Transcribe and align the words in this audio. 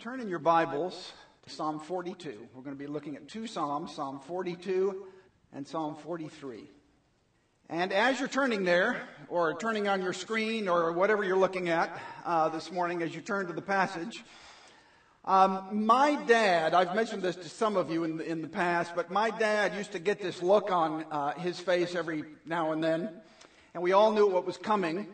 Turn 0.00 0.20
in 0.20 0.28
your 0.28 0.38
Bibles 0.38 1.12
to 1.42 1.50
Psalm 1.50 1.80
42. 1.80 2.46
We're 2.54 2.62
going 2.62 2.76
to 2.76 2.78
be 2.78 2.86
looking 2.86 3.16
at 3.16 3.26
two 3.26 3.48
Psalms, 3.48 3.92
Psalm 3.92 4.20
42 4.20 5.06
and 5.52 5.66
Psalm 5.66 5.96
43. 5.96 6.70
And 7.68 7.92
as 7.92 8.20
you're 8.20 8.28
turning 8.28 8.62
there, 8.62 9.02
or 9.28 9.58
turning 9.58 9.88
on 9.88 10.00
your 10.00 10.12
screen, 10.12 10.68
or 10.68 10.92
whatever 10.92 11.24
you're 11.24 11.36
looking 11.36 11.68
at 11.68 12.00
uh, 12.24 12.48
this 12.48 12.70
morning 12.70 13.02
as 13.02 13.12
you 13.12 13.20
turn 13.20 13.48
to 13.48 13.52
the 13.52 13.60
passage, 13.60 14.22
um, 15.24 15.84
my 15.84 16.14
dad, 16.26 16.74
I've 16.74 16.94
mentioned 16.94 17.22
this 17.22 17.34
to 17.34 17.48
some 17.48 17.76
of 17.76 17.90
you 17.90 18.04
in 18.04 18.18
the, 18.18 18.24
in 18.24 18.40
the 18.40 18.46
past, 18.46 18.92
but 18.94 19.10
my 19.10 19.30
dad 19.30 19.74
used 19.74 19.90
to 19.92 19.98
get 19.98 20.22
this 20.22 20.44
look 20.44 20.70
on 20.70 21.06
uh, 21.10 21.32
his 21.32 21.58
face 21.58 21.96
every 21.96 22.22
now 22.46 22.70
and 22.70 22.84
then, 22.84 23.10
and 23.74 23.82
we 23.82 23.90
all 23.90 24.12
knew 24.12 24.28
what 24.28 24.46
was 24.46 24.58
coming. 24.58 25.08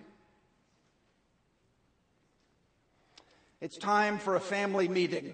It's 3.65 3.79
time 3.79 4.19
for 4.19 4.37
a 4.37 4.41
family 4.41 4.89
meeting. 4.89 5.33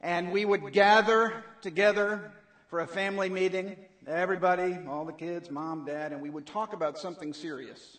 And 0.00 0.32
we 0.32 0.46
would 0.46 0.72
gather 0.72 1.44
together 1.60 2.32
for 2.68 2.80
a 2.80 2.86
family 2.86 3.28
meeting, 3.28 3.76
everybody, 4.06 4.78
all 4.88 5.04
the 5.04 5.12
kids, 5.12 5.50
mom, 5.50 5.84
dad, 5.84 6.12
and 6.12 6.22
we 6.22 6.30
would 6.30 6.46
talk 6.46 6.72
about 6.72 6.96
something 6.96 7.34
serious. 7.34 7.98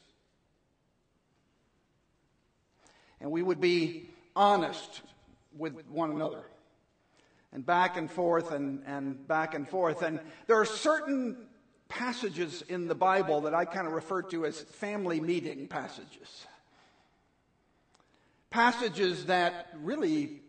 And 3.22 3.30
we 3.30 3.44
would 3.44 3.62
be 3.62 4.10
honest 4.36 5.04
with 5.56 5.76
one 5.88 6.10
another. 6.10 6.42
And 7.52 7.64
back 7.64 7.96
and 7.96 8.10
forth 8.10 8.52
and, 8.52 8.82
and 8.88 9.28
back 9.28 9.54
and 9.54 9.70
forth. 9.70 10.02
And 10.02 10.20
there 10.48 10.60
are 10.60 10.66
certain 10.66 11.38
passages 11.90 12.64
in 12.68 12.88
the 12.88 12.96
Bible 12.96 13.42
that 13.42 13.54
I 13.54 13.66
kind 13.66 13.86
of 13.86 13.94
refer 13.94 14.24
to 14.24 14.48
as 14.48 14.60
family 14.60 15.20
meeting 15.20 15.68
passages 15.68 16.48
passages 18.54 19.26
that 19.26 19.68
really 19.82 20.40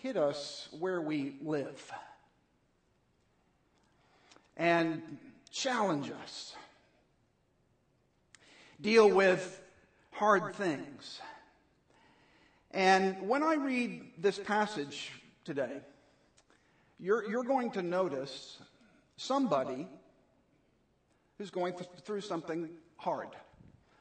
hit 0.00 0.16
us 0.16 0.66
where 0.78 0.98
we 0.98 1.36
live 1.42 1.92
and 4.56 5.02
challenge 5.50 6.10
us, 6.22 6.56
deal 8.80 9.10
with 9.10 9.62
hard 10.10 10.54
things. 10.54 11.20
And 12.70 13.28
when 13.28 13.42
I 13.42 13.56
read 13.56 14.12
this 14.16 14.38
passage 14.38 15.12
today, 15.44 15.82
you're, 16.98 17.28
you're 17.28 17.44
going 17.44 17.72
to 17.72 17.82
notice 17.82 18.56
somebody 19.18 19.86
who's 21.36 21.50
going 21.50 21.74
through 22.06 22.22
something 22.22 22.70
hard, 22.96 23.28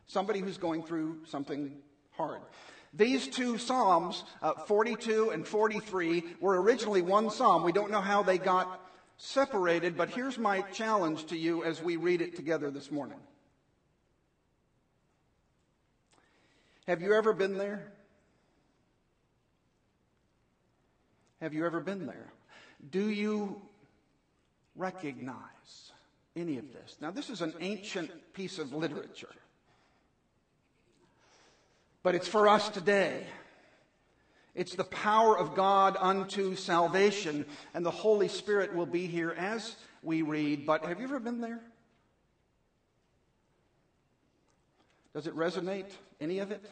somebody 0.08 0.40
who's 0.40 0.58
going 0.58 0.84
through 0.84 1.18
something 1.26 1.74
hard. 2.18 2.42
These 2.94 3.28
two 3.28 3.58
Psalms, 3.58 4.24
uh, 4.42 4.54
42 4.54 5.32
and 5.32 5.48
43, 5.48 6.24
were 6.40 6.62
originally 6.62 7.02
one 7.02 7.32
Psalm. 7.32 7.64
We 7.64 7.72
don't 7.72 7.90
know 7.90 8.02
how 8.02 8.22
they 8.22 8.38
got 8.38 8.80
separated, 9.18 9.98
but 9.98 10.10
here's 10.10 10.38
my 10.38 10.62
challenge 10.62 11.26
to 11.28 11.38
you 11.38 11.64
as 11.64 11.82
we 11.82 11.96
read 11.96 12.22
it 12.22 12.36
together 12.36 12.70
this 12.70 12.92
morning. 12.92 13.18
Have 16.88 17.02
you 17.02 17.14
ever 17.14 17.34
been 17.34 17.58
there? 17.58 17.92
Have 21.42 21.54
you 21.54 21.66
ever 21.66 21.80
been 21.80 22.06
there? 22.06 22.32
Do 22.92 23.10
you 23.10 23.62
recognize 24.76 25.92
any 26.36 26.58
of 26.58 26.72
this? 26.74 26.98
Now, 27.02 27.12
this 27.12 27.30
is 27.30 27.42
an 27.42 27.54
ancient 27.60 28.12
piece 28.34 28.60
of 28.60 28.72
literature 28.74 29.30
but 32.04 32.16
it's 32.16 32.28
for 32.28 32.48
us 32.48 32.70
today. 32.70 33.26
It's 34.54 34.76
the 34.76 34.84
power 34.84 35.38
of 35.38 35.56
God 35.56 35.98
unto 36.00 36.56
salvation, 36.56 37.46
and 37.74 37.84
the 37.84 37.92
Holy 37.92 38.28
Spirit 38.28 38.76
will 38.76 38.86
be 38.86 39.08
here 39.08 39.32
as 39.32 39.76
we 40.04 40.22
read. 40.22 40.66
But 40.66 40.86
have 40.86 41.00
you 41.00 41.06
ever 41.06 41.20
been 41.20 41.42
there? 41.42 41.60
Does 45.14 45.26
it 45.26 45.36
resonate? 45.36 45.90
Any 46.22 46.40
of 46.40 46.52
it? 46.52 46.64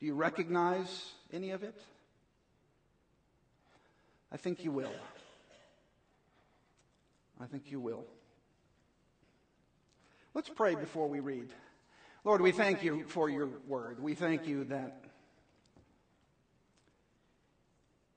Do 0.00 0.06
you 0.06 0.14
recognize 0.14 1.12
any 1.32 1.50
of 1.50 1.62
it? 1.62 1.80
I 4.32 4.36
think 4.36 4.64
you 4.64 4.70
will. 4.70 4.92
I 7.40 7.46
think 7.46 7.70
you 7.70 7.80
will. 7.80 8.04
Let's 10.38 10.50
pray 10.50 10.76
before 10.76 11.08
we 11.08 11.18
read. 11.18 11.48
Lord, 12.22 12.40
we 12.40 12.52
thank 12.52 12.84
you 12.84 13.02
for 13.08 13.28
your 13.28 13.48
word. 13.66 14.00
We 14.00 14.14
thank 14.14 14.46
you 14.46 14.62
that 14.66 15.02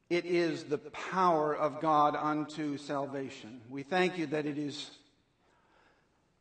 it 0.08 0.26
is 0.26 0.66
the 0.66 0.78
power 0.78 1.56
of 1.56 1.82
God 1.82 2.16
unto 2.16 2.78
salvation. 2.78 3.62
We 3.72 3.82
thank 3.82 4.20
you 4.20 4.28
that 4.28 4.46
it 4.46 4.60
is 4.60 4.92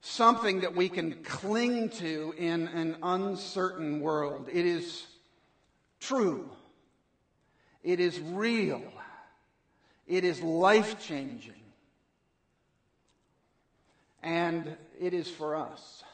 something 0.03 0.61
that 0.61 0.77
we 0.77 0.91
can 0.91 1.15
cling 1.25 1.89
to 1.89 2.35
in 2.37 2.69
an 2.69 2.99
uncertain 3.03 4.01
world. 4.01 4.51
It 4.53 4.67
is 4.67 5.07
true. 5.99 6.51
It 7.83 8.01
is 8.01 8.21
real. 8.21 8.83
It 10.07 10.25
is 10.25 10.43
life 10.43 11.01
changing 11.01 11.55
and 14.23 14.77
it 15.01 15.15
is 15.15 15.29
for 15.29 15.57
us. 15.57 16.05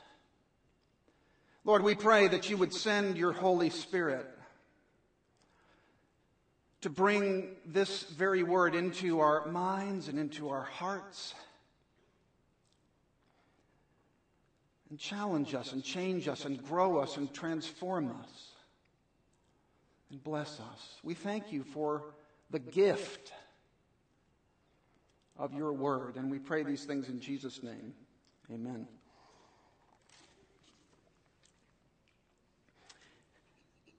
Lord, 1.64 1.82
we 1.82 1.96
pray 1.96 2.28
that 2.28 2.48
you 2.48 2.56
would 2.56 2.72
send 2.72 3.18
your 3.18 3.32
Holy 3.32 3.68
Spirit 3.68 4.26
to 6.82 6.88
bring 6.88 7.56
this 7.66 8.04
very 8.04 8.44
word 8.44 8.76
into 8.76 9.18
our 9.18 9.46
minds 9.46 10.06
and 10.06 10.20
into 10.20 10.48
our 10.50 10.62
hearts 10.62 11.34
and 14.88 14.98
challenge 15.00 15.52
us 15.52 15.72
and 15.72 15.82
change 15.82 16.28
us 16.28 16.44
and 16.44 16.62
grow 16.62 16.98
us 16.98 17.16
and 17.16 17.34
transform 17.34 18.14
us 18.22 18.50
and 20.10 20.22
bless 20.22 20.60
us. 20.60 21.00
We 21.02 21.14
thank 21.14 21.50
you 21.52 21.64
for 21.64 22.04
the 22.50 22.60
gift 22.60 23.32
of 25.36 25.52
your 25.52 25.72
word. 25.72 26.14
And 26.14 26.30
we 26.30 26.38
pray 26.38 26.62
these 26.62 26.84
things 26.84 27.08
in 27.08 27.18
Jesus' 27.18 27.64
name. 27.64 27.94
Amen. 28.52 28.86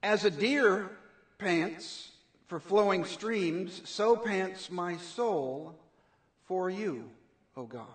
As 0.02 0.24
a 0.24 0.30
deer 0.30 0.90
pants 1.38 2.10
for 2.46 2.58
flowing 2.58 3.04
streams, 3.04 3.82
so 3.84 4.16
pants 4.16 4.70
my 4.70 4.96
soul 4.96 5.74
for 6.46 6.70
you, 6.70 7.10
O 7.56 7.64
God. 7.64 7.86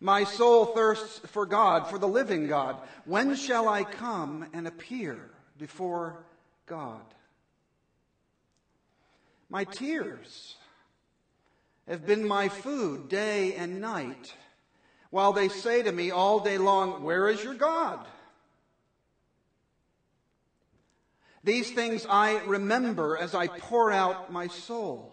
My 0.00 0.24
soul 0.24 0.66
thirsts 0.66 1.20
for 1.28 1.46
God, 1.46 1.86
for 1.86 1.98
the 1.98 2.08
living 2.08 2.48
God. 2.48 2.76
When 3.04 3.36
shall 3.36 3.68
I 3.68 3.84
come 3.84 4.46
and 4.52 4.66
appear 4.66 5.30
before 5.56 6.24
God? 6.66 7.04
My 9.48 9.62
tears 9.62 10.56
have 11.88 12.06
been 12.06 12.26
my 12.26 12.48
food 12.48 13.08
day 13.08 13.54
and 13.54 13.80
night, 13.80 14.34
while 15.10 15.32
they 15.32 15.48
say 15.48 15.82
to 15.82 15.92
me 15.92 16.10
all 16.10 16.40
day 16.40 16.58
long, 16.58 17.02
Where 17.02 17.28
is 17.28 17.42
your 17.42 17.54
God? 17.54 18.06
These 21.44 21.72
things 21.72 22.06
I 22.08 22.40
remember 22.46 23.16
as 23.16 23.34
I 23.34 23.48
pour 23.48 23.90
out 23.90 24.32
my 24.32 24.46
soul. 24.46 25.12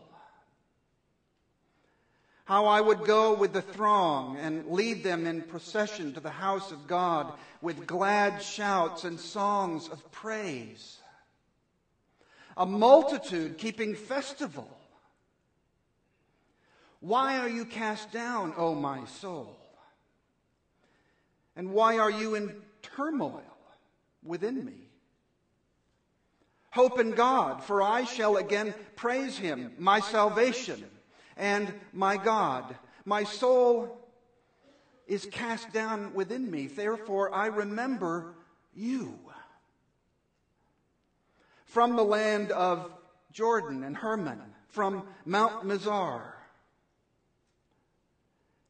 How 2.45 2.65
I 2.65 2.81
would 2.81 3.03
go 3.03 3.33
with 3.33 3.53
the 3.53 3.61
throng 3.61 4.37
and 4.37 4.67
lead 4.67 5.03
them 5.03 5.27
in 5.27 5.41
procession 5.41 6.13
to 6.13 6.19
the 6.19 6.29
house 6.29 6.71
of 6.71 6.87
God 6.87 7.33
with 7.61 7.85
glad 7.85 8.41
shouts 8.41 9.03
and 9.03 9.19
songs 9.19 9.87
of 9.87 10.11
praise 10.11 10.99
a 12.59 12.65
multitude 12.65 13.57
keeping 13.57 13.95
festival. 13.95 14.67
Why 16.99 17.39
are 17.39 17.49
you 17.49 17.65
cast 17.65 18.11
down, 18.11 18.53
O 18.57 18.75
my 18.75 19.05
soul? 19.05 19.55
And 21.55 21.71
why 21.71 21.97
are 21.97 22.11
you 22.11 22.35
in 22.35 22.55
turmoil 22.81 23.43
within 24.23 24.63
me? 24.65 24.89
Hope 26.71 26.99
in 26.99 27.11
God, 27.11 27.63
for 27.63 27.81
I 27.81 28.03
shall 28.03 28.37
again 28.37 28.73
praise 28.95 29.37
him, 29.37 29.73
my 29.77 29.99
salvation 29.99 30.83
and 31.35 31.73
my 31.93 32.17
God. 32.17 32.75
My 33.05 33.23
soul 33.23 33.97
is 35.07 35.25
cast 35.31 35.73
down 35.73 36.13
within 36.13 36.49
me, 36.49 36.67
therefore 36.67 37.33
I 37.33 37.47
remember 37.47 38.35
you 38.75 39.17
from 41.65 41.95
the 41.95 42.03
land 42.03 42.51
of 42.51 42.91
Jordan 43.31 43.83
and 43.83 43.95
Hermon, 43.95 44.41
from 44.69 45.03
Mount 45.25 45.65
Mizar. 45.65 46.33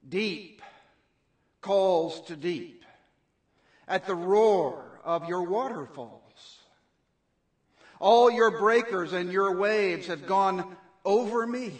Deep 0.07 0.61
calls 1.61 2.21
to 2.21 2.35
deep, 2.35 2.85
at 3.87 4.05
the 4.05 4.15
roar 4.15 4.99
of 5.03 5.27
your 5.27 5.43
waterfalls. 5.43 6.59
All 7.99 8.31
your 8.31 8.59
breakers 8.59 9.11
and 9.11 9.31
your 9.31 9.57
waves 9.57 10.07
have 10.07 10.25
gone 10.25 10.77
over 11.03 11.45
me. 11.45 11.79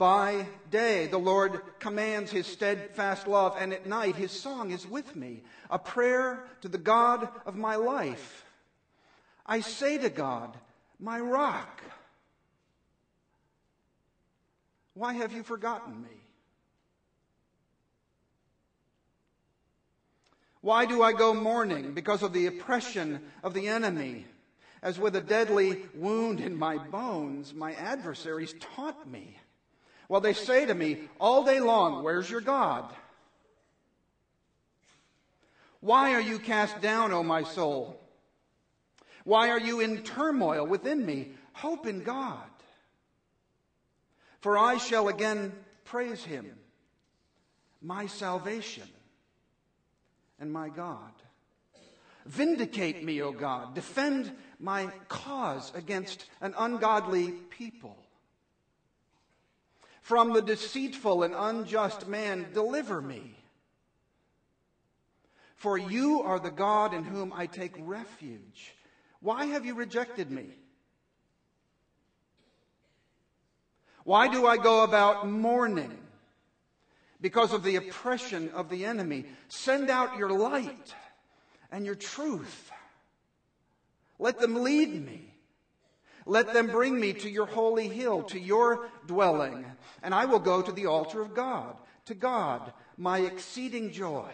By 0.00 0.46
day, 0.70 1.08
the 1.08 1.18
Lord 1.18 1.60
commands 1.78 2.30
his 2.30 2.46
steadfast 2.46 3.26
love, 3.26 3.54
and 3.58 3.74
at 3.74 3.86
night, 3.86 4.16
his 4.16 4.30
song 4.30 4.70
is 4.70 4.86
with 4.86 5.14
me, 5.14 5.42
a 5.68 5.78
prayer 5.78 6.46
to 6.62 6.68
the 6.68 6.78
God 6.78 7.28
of 7.44 7.54
my 7.54 7.76
life. 7.76 8.46
I 9.44 9.60
say 9.60 9.98
to 9.98 10.08
God, 10.08 10.56
my 10.98 11.20
rock, 11.20 11.82
why 15.00 15.14
have 15.14 15.32
you 15.32 15.42
forgotten 15.42 16.02
me? 16.02 16.10
Why 20.60 20.84
do 20.84 21.02
I 21.02 21.14
go 21.14 21.32
mourning? 21.32 21.94
Because 21.94 22.22
of 22.22 22.34
the 22.34 22.46
oppression 22.46 23.22
of 23.42 23.54
the 23.54 23.66
enemy. 23.66 24.26
As 24.82 24.98
with 24.98 25.16
a 25.16 25.22
deadly 25.22 25.84
wound 25.94 26.40
in 26.40 26.54
my 26.54 26.76
bones, 26.76 27.54
my 27.54 27.72
adversaries 27.72 28.54
taunt 28.76 29.10
me. 29.10 29.38
Well, 30.10 30.20
they 30.20 30.34
say 30.34 30.66
to 30.66 30.74
me 30.74 31.08
all 31.18 31.44
day 31.44 31.60
long, 31.60 32.04
Where's 32.04 32.28
your 32.28 32.42
God? 32.42 32.84
Why 35.80 36.12
are 36.12 36.20
you 36.20 36.38
cast 36.38 36.82
down, 36.82 37.10
O 37.10 37.22
my 37.22 37.42
soul? 37.42 37.98
Why 39.24 39.48
are 39.48 39.60
you 39.60 39.80
in 39.80 40.02
turmoil 40.02 40.66
within 40.66 41.06
me? 41.06 41.30
Hope 41.54 41.86
in 41.86 42.02
God. 42.02 42.49
For 44.40 44.58
I 44.58 44.78
shall 44.78 45.08
again 45.08 45.52
praise 45.84 46.24
him, 46.24 46.58
my 47.82 48.06
salvation 48.06 48.88
and 50.38 50.52
my 50.52 50.68
God. 50.70 51.12
Vindicate 52.26 53.04
me, 53.04 53.22
O 53.22 53.32
God. 53.32 53.74
Defend 53.74 54.32
my 54.58 54.86
cause 55.08 55.72
against 55.74 56.26
an 56.40 56.54
ungodly 56.56 57.32
people. 57.32 57.96
From 60.02 60.32
the 60.32 60.42
deceitful 60.42 61.22
and 61.22 61.34
unjust 61.36 62.08
man, 62.08 62.46
deliver 62.52 63.00
me. 63.00 63.36
For 65.56 65.76
you 65.76 66.22
are 66.22 66.38
the 66.38 66.50
God 66.50 66.94
in 66.94 67.04
whom 67.04 67.32
I 67.34 67.46
take 67.46 67.74
refuge. 67.78 68.74
Why 69.20 69.44
have 69.46 69.66
you 69.66 69.74
rejected 69.74 70.30
me? 70.30 70.46
Why 74.04 74.28
do 74.28 74.46
I 74.46 74.56
go 74.56 74.84
about 74.84 75.28
mourning? 75.28 76.00
because 77.20 77.52
of 77.52 77.62
the 77.62 77.76
oppression 77.76 78.50
of 78.54 78.68
the 78.68 78.84
enemy. 78.84 79.24
Send 79.48 79.90
out 79.90 80.16
your 80.16 80.30
light 80.30 80.94
and 81.70 81.84
your 81.84 81.94
truth. 81.94 82.70
Let 84.18 84.38
them 84.38 84.62
lead 84.62 85.04
me. 85.04 85.34
Let 86.26 86.52
them 86.52 86.68
bring 86.68 87.00
me 87.00 87.12
to 87.14 87.30
your 87.30 87.46
holy 87.46 87.88
hill, 87.88 88.22
to 88.24 88.38
your 88.38 88.88
dwelling, 89.06 89.64
and 90.02 90.14
I 90.14 90.26
will 90.26 90.38
go 90.38 90.62
to 90.62 90.70
the 90.70 90.86
altar 90.86 91.20
of 91.20 91.34
God, 91.34 91.76
to 92.04 92.14
God, 92.14 92.72
my 92.96 93.20
exceeding 93.20 93.90
joy. 93.90 94.28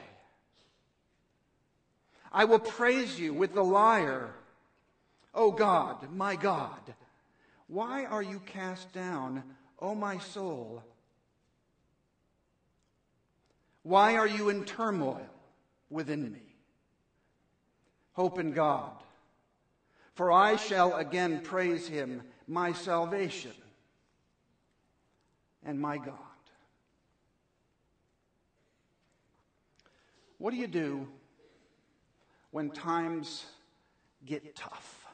I 2.32 2.44
will 2.44 2.58
praise 2.58 3.18
you 3.18 3.32
with 3.32 3.54
the 3.54 3.64
lyre. 3.64 4.34
O 5.32 5.52
God, 5.52 6.12
my 6.12 6.34
God, 6.34 6.94
why 7.68 8.04
are 8.04 8.22
you 8.22 8.40
cast 8.46 8.92
down, 8.92 9.42
O 9.78 9.94
my 9.94 10.18
soul? 10.18 10.82
Why 13.82 14.16
are 14.16 14.26
you 14.26 14.48
in 14.48 14.64
turmoil 14.64 15.26
within 15.90 16.32
me? 16.32 16.42
Hope 18.12 18.38
in 18.38 18.52
God, 18.52 18.92
for 20.14 20.32
I 20.32 20.56
shall 20.56 20.96
again 20.96 21.40
praise 21.42 21.86
him, 21.86 22.22
my 22.48 22.72
salvation 22.72 23.52
and 25.64 25.78
my 25.78 25.98
God. 25.98 26.14
What 30.38 30.50
do 30.50 30.56
you 30.56 30.66
do 30.66 31.08
when 32.50 32.70
times 32.70 33.44
get 34.24 34.54
tough? 34.54 35.06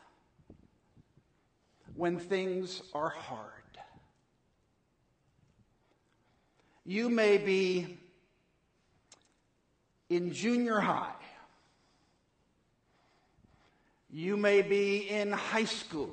When 1.94 2.18
things 2.18 2.82
are 2.94 3.10
hard? 3.10 3.61
You 6.84 7.08
may 7.08 7.38
be 7.38 7.98
in 10.08 10.32
junior 10.32 10.80
high. 10.80 11.14
You 14.10 14.36
may 14.36 14.62
be 14.62 15.08
in 15.08 15.32
high 15.32 15.64
school. 15.64 16.12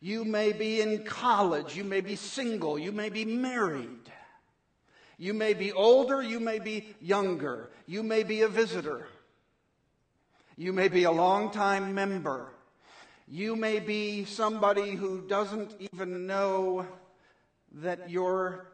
You 0.00 0.24
may 0.24 0.52
be 0.52 0.80
in 0.80 1.04
college. 1.04 1.76
You 1.76 1.84
may 1.84 2.00
be 2.00 2.16
single. 2.16 2.78
You 2.78 2.92
may 2.92 3.08
be 3.08 3.24
married. 3.24 4.10
You 5.16 5.32
may 5.32 5.54
be 5.54 5.72
older. 5.72 6.20
You 6.20 6.40
may 6.40 6.58
be 6.58 6.88
younger. 7.00 7.70
You 7.86 8.02
may 8.02 8.24
be 8.24 8.42
a 8.42 8.48
visitor. 8.48 9.06
You 10.56 10.72
may 10.72 10.88
be 10.88 11.04
a 11.04 11.10
long-time 11.10 11.94
member. 11.94 12.50
You 13.28 13.54
may 13.54 13.78
be 13.78 14.24
somebody 14.24 14.96
who 14.96 15.22
doesn't 15.28 15.72
even 15.78 16.26
know 16.26 16.84
that 17.76 18.10
you're 18.10 18.66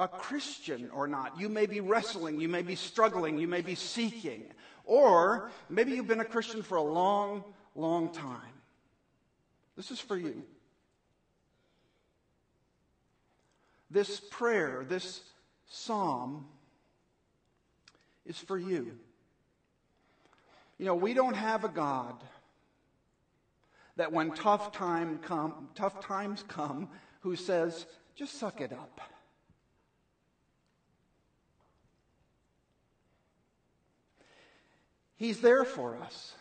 a 0.00 0.08
Christian 0.08 0.90
or 0.94 1.06
not. 1.06 1.38
You 1.38 1.50
may 1.50 1.66
be 1.66 1.80
wrestling, 1.80 2.40
you 2.40 2.48
may 2.48 2.62
be 2.62 2.74
struggling, 2.74 3.38
you 3.38 3.46
may 3.46 3.60
be 3.60 3.74
seeking, 3.74 4.44
or 4.86 5.50
maybe 5.68 5.92
you've 5.92 6.08
been 6.08 6.20
a 6.20 6.24
Christian 6.24 6.62
for 6.62 6.78
a 6.78 6.82
long, 6.82 7.44
long 7.76 8.10
time. 8.12 8.54
This 9.76 9.90
is 9.90 10.00
for 10.00 10.16
you. 10.16 10.42
This 13.90 14.20
prayer, 14.20 14.86
this 14.88 15.20
psalm, 15.68 16.46
is 18.24 18.38
for 18.38 18.56
you. 18.56 18.92
You 20.78 20.86
know, 20.86 20.94
we 20.94 21.12
don't 21.12 21.34
have 21.34 21.64
a 21.64 21.68
God 21.68 22.14
that 23.96 24.10
when 24.10 24.30
tough, 24.30 24.72
time 24.72 25.18
come, 25.18 25.68
tough 25.74 26.00
times 26.00 26.42
come, 26.48 26.88
who 27.20 27.36
says, 27.36 27.84
just 28.14 28.38
suck 28.38 28.62
it 28.62 28.72
up. 28.72 28.98
He's 35.20 35.42
there 35.42 35.64
for 35.64 35.98
us. 35.98 36.32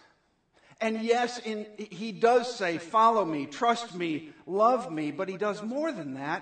And 0.80 1.02
yes, 1.02 1.38
in, 1.40 1.68
he 1.78 2.14
does 2.14 2.56
say, 2.56 2.78
follow 2.78 3.26
me, 3.26 3.46
trust 3.46 3.94
me, 3.94 4.30
love 4.48 4.90
me, 4.90 5.12
but 5.12 5.28
he 5.28 5.36
does 5.36 5.62
more 5.62 5.92
than 5.92 6.14
that. 6.14 6.42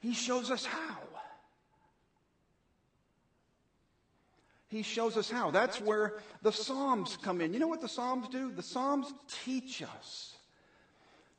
He 0.00 0.12
shows 0.12 0.50
us 0.50 0.66
how. 0.66 0.98
He 4.68 4.82
shows 4.82 5.16
us 5.16 5.30
how. 5.30 5.50
That's 5.50 5.80
where 5.80 6.18
the 6.42 6.52
Psalms 6.52 7.16
come 7.22 7.40
in. 7.40 7.54
You 7.54 7.58
know 7.58 7.66
what 7.66 7.80
the 7.80 7.88
Psalms 7.88 8.28
do? 8.28 8.52
The 8.52 8.62
Psalms 8.62 9.10
teach 9.46 9.82
us 9.82 10.34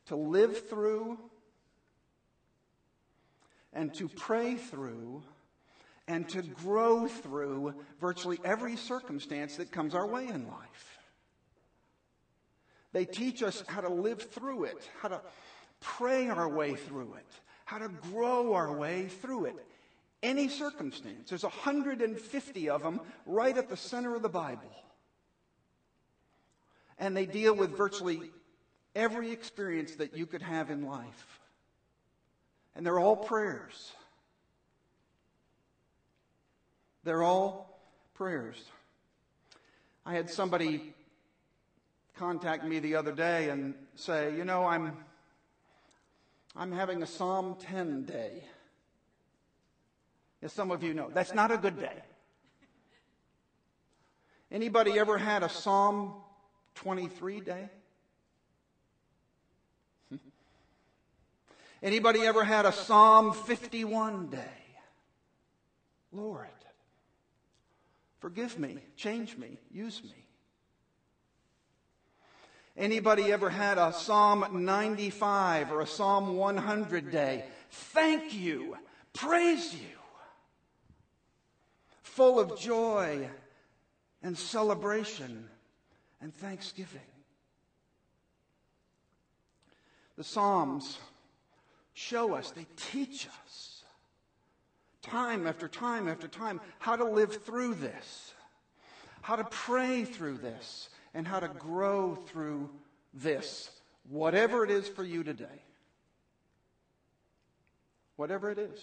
to 0.07 0.15
live 0.15 0.67
through 0.67 1.19
and 3.73 3.93
to 3.93 4.09
pray 4.09 4.55
through 4.55 5.21
and 6.11 6.27
to 6.27 6.41
grow 6.41 7.07
through 7.07 7.73
virtually 8.01 8.37
every 8.43 8.75
circumstance 8.75 9.55
that 9.55 9.71
comes 9.71 9.95
our 9.95 10.05
way 10.05 10.27
in 10.27 10.45
life. 10.45 10.99
They 12.91 13.05
teach 13.05 13.41
us 13.41 13.63
how 13.65 13.79
to 13.79 13.87
live 13.87 14.21
through 14.21 14.65
it, 14.65 14.89
how 15.01 15.07
to 15.07 15.21
pray 15.79 16.27
our 16.27 16.49
way 16.49 16.75
through 16.75 17.13
it, 17.13 17.31
how 17.63 17.77
to 17.77 17.87
grow 18.11 18.53
our 18.53 18.73
way 18.73 19.07
through 19.07 19.45
it. 19.45 19.55
Any 20.21 20.49
circumstance. 20.49 21.29
There's 21.29 21.43
150 21.43 22.69
of 22.69 22.83
them 22.83 22.99
right 23.25 23.57
at 23.57 23.69
the 23.69 23.77
center 23.77 24.13
of 24.13 24.21
the 24.21 24.29
Bible. 24.29 24.69
And 26.99 27.15
they 27.15 27.25
deal 27.25 27.55
with 27.55 27.75
virtually 27.77 28.19
every 28.95 29.31
experience 29.31 29.95
that 29.95 30.15
you 30.17 30.25
could 30.25 30.41
have 30.41 30.69
in 30.69 30.85
life. 30.85 31.39
And 32.75 32.85
they're 32.85 32.99
all 32.99 33.15
prayers. 33.15 33.93
They're 37.03 37.23
all 37.23 37.79
prayers. 38.13 38.63
I 40.05 40.13
had 40.13 40.29
somebody 40.29 40.93
contact 42.15 42.65
me 42.65 42.79
the 42.79 42.95
other 42.95 43.11
day 43.11 43.49
and 43.49 43.73
say, 43.95 44.35
you 44.35 44.45
know, 44.45 44.65
I'm, 44.65 44.95
I'm 46.55 46.71
having 46.71 47.01
a 47.01 47.07
Psalm 47.07 47.55
10 47.59 48.03
day. 48.05 48.43
As 50.43 50.53
some 50.53 50.71
of 50.71 50.83
you 50.83 50.93
know, 50.93 51.09
that's 51.13 51.33
not 51.33 51.51
a 51.51 51.57
good 51.57 51.79
day. 51.79 52.03
Anybody 54.51 54.99
ever 54.99 55.17
had 55.17 55.43
a 55.43 55.49
Psalm 55.49 56.13
23 56.75 57.41
day? 57.41 57.69
Anybody 61.83 62.21
ever 62.21 62.43
had 62.43 62.65
a 62.65 62.71
Psalm 62.71 63.33
51 63.33 64.27
day? 64.27 64.39
Lord, 66.11 66.47
Forgive 68.21 68.59
me, 68.59 68.77
change 68.95 69.35
me, 69.35 69.57
use 69.71 70.01
me. 70.03 70.27
Anybody 72.77 73.31
ever 73.31 73.49
had 73.49 73.79
a 73.79 73.91
Psalm 73.91 74.63
95 74.63 75.71
or 75.71 75.81
a 75.81 75.87
Psalm 75.87 76.37
100 76.37 77.11
day? 77.11 77.43
Thank 77.71 78.35
you, 78.35 78.77
praise 79.11 79.73
you. 79.73 79.97
Full 82.03 82.39
of 82.39 82.59
joy 82.59 83.27
and 84.21 84.37
celebration 84.37 85.49
and 86.21 86.31
thanksgiving. 86.31 87.01
The 90.15 90.23
Psalms 90.23 90.99
show 91.93 92.35
us, 92.35 92.51
they 92.51 92.67
teach 92.75 93.27
us 93.45 93.70
time 95.01 95.47
after 95.47 95.67
time 95.67 96.07
after 96.07 96.27
time 96.27 96.61
how 96.79 96.95
to 96.95 97.03
live 97.05 97.43
through 97.43 97.75
this, 97.75 98.33
how 99.21 99.35
to 99.35 99.43
pray 99.45 100.03
through 100.03 100.37
this, 100.37 100.89
and 101.13 101.27
how 101.27 101.39
to 101.39 101.47
grow 101.47 102.15
through 102.15 102.69
this, 103.13 103.69
whatever 104.09 104.63
it 104.63 104.71
is 104.71 104.87
for 104.87 105.03
you 105.03 105.23
today. 105.23 105.45
Whatever 108.15 108.51
it 108.51 108.59
is. 108.59 108.79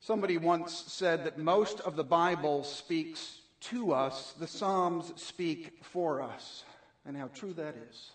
Somebody 0.00 0.38
once 0.38 0.74
said 0.88 1.24
that 1.24 1.38
most 1.38 1.80
of 1.80 1.94
the 1.94 2.04
Bible 2.04 2.64
speaks 2.64 3.38
to 3.60 3.92
us, 3.92 4.32
the 4.40 4.46
Psalms 4.46 5.12
speak 5.16 5.78
for 5.82 6.22
us, 6.22 6.64
and 7.04 7.16
how 7.16 7.28
true 7.28 7.52
that 7.52 7.76
is. 7.90 8.10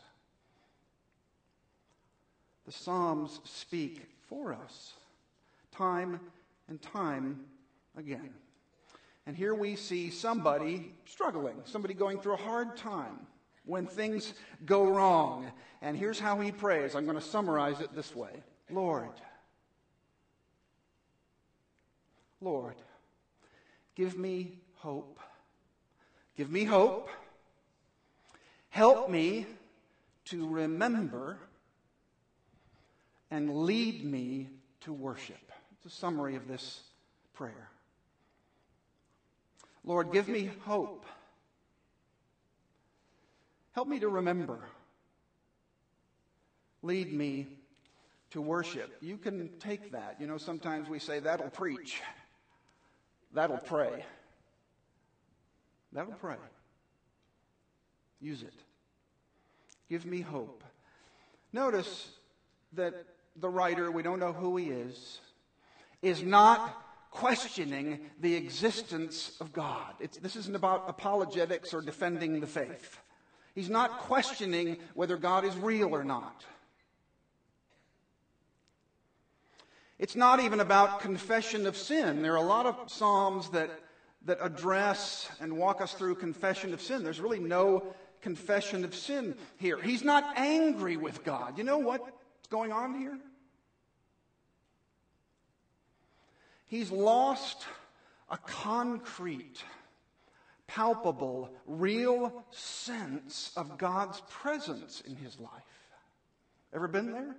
The 2.65 2.71
Psalms 2.71 3.39
speak 3.43 4.07
for 4.27 4.53
us 4.53 4.93
time 5.77 6.19
and 6.67 6.81
time 6.81 7.45
again. 7.97 8.29
And 9.27 9.35
here 9.35 9.55
we 9.55 9.75
see 9.75 10.09
somebody 10.09 10.93
struggling, 11.05 11.55
somebody 11.65 11.93
going 11.93 12.19
through 12.19 12.33
a 12.33 12.37
hard 12.37 12.77
time 12.77 13.19
when 13.65 13.87
things 13.87 14.33
go 14.65 14.87
wrong. 14.87 15.51
And 15.81 15.97
here's 15.97 16.19
how 16.19 16.39
he 16.39 16.51
prays. 16.51 16.95
I'm 16.95 17.05
going 17.05 17.17
to 17.17 17.23
summarize 17.23 17.81
it 17.81 17.93
this 17.95 18.15
way 18.15 18.31
Lord, 18.69 19.09
Lord, 22.41 22.75
give 23.95 24.17
me 24.17 24.59
hope. 24.75 25.19
Give 26.37 26.51
me 26.51 26.65
hope. 26.65 27.09
Help 28.69 29.09
me 29.09 29.45
to 30.25 30.47
remember 30.47 31.37
and 33.31 33.63
lead 33.63 34.03
me 34.03 34.49
to 34.81 34.91
worship. 34.91 35.51
It's 35.85 35.93
a 35.93 35.97
summary 35.97 36.35
of 36.35 36.47
this 36.47 36.81
prayer. 37.35 37.69
Lord, 39.83 40.11
give 40.11 40.27
me 40.27 40.49
hope. 40.61 41.05
Help 43.73 43.87
me 43.87 43.99
to 43.99 44.09
remember. 44.09 44.57
Lead 46.81 47.13
me 47.13 47.47
to 48.31 48.41
worship. 48.41 48.95
You 48.99 49.17
can 49.17 49.49
take 49.59 49.91
that. 49.91 50.17
You 50.19 50.25
know, 50.25 50.37
sometimes 50.37 50.89
we 50.89 50.97
say, 50.97 51.19
that'll 51.19 51.51
preach, 51.51 52.01
that'll 53.33 53.57
pray. 53.57 54.03
That'll 55.93 56.13
pray. 56.13 56.35
Use 58.19 58.41
it. 58.41 58.53
Give 59.87 60.03
me 60.05 60.21
hope. 60.21 60.63
Notice 61.53 62.09
that 62.73 63.05
the 63.35 63.49
writer, 63.49 63.91
we 63.91 64.01
don't 64.01 64.19
know 64.19 64.33
who 64.33 64.57
he 64.57 64.69
is, 64.69 65.19
is 66.01 66.23
not 66.23 66.81
questioning 67.11 67.99
the 68.19 68.35
existence 68.35 69.37
of 69.39 69.53
God. 69.53 69.93
It's, 69.99 70.17
this 70.17 70.35
isn't 70.35 70.55
about 70.55 70.85
apologetics 70.87 71.73
or 71.73 71.81
defending 71.81 72.41
the 72.41 72.47
faith. 72.47 72.99
He's 73.53 73.69
not 73.69 73.99
questioning 73.99 74.77
whether 74.95 75.15
God 75.15 75.45
is 75.45 75.55
real 75.55 75.95
or 75.95 76.03
not. 76.03 76.43
It's 79.97 80.15
not 80.15 80.41
even 80.41 80.59
about 80.59 80.99
confession 80.99 81.65
of 81.65 81.77
sin. 81.77 82.21
There 82.21 82.33
are 82.33 82.35
a 82.35 82.41
lot 82.41 82.65
of 82.65 82.91
Psalms 82.91 83.49
that, 83.51 83.69
that 84.25 84.39
address 84.41 85.29
and 85.39 85.55
walk 85.55 85.79
us 85.79 85.93
through 85.93 86.15
confession 86.15 86.73
of 86.73 86.81
sin. 86.81 87.01
There's 87.01 87.21
really 87.21 87.39
no 87.39 87.95
confession 88.19 88.83
of 88.83 88.93
sin 88.93 89.35
here. 89.57 89.81
He's 89.81 90.03
not 90.03 90.37
angry 90.37 90.97
with 90.97 91.23
God. 91.23 91.57
You 91.57 91.63
know 91.63 91.77
what's 91.77 92.11
going 92.49 92.73
on 92.73 92.99
here? 92.99 93.17
He's 96.65 96.91
lost 96.91 97.65
a 98.29 98.37
concrete, 98.37 99.63
palpable, 100.67 101.51
real 101.65 102.43
sense 102.51 103.51
of 103.55 103.77
God's 103.77 104.21
presence 104.29 105.01
in 105.01 105.15
his 105.15 105.39
life. 105.39 105.51
Ever 106.73 106.87
been 106.87 107.11
there? 107.11 107.35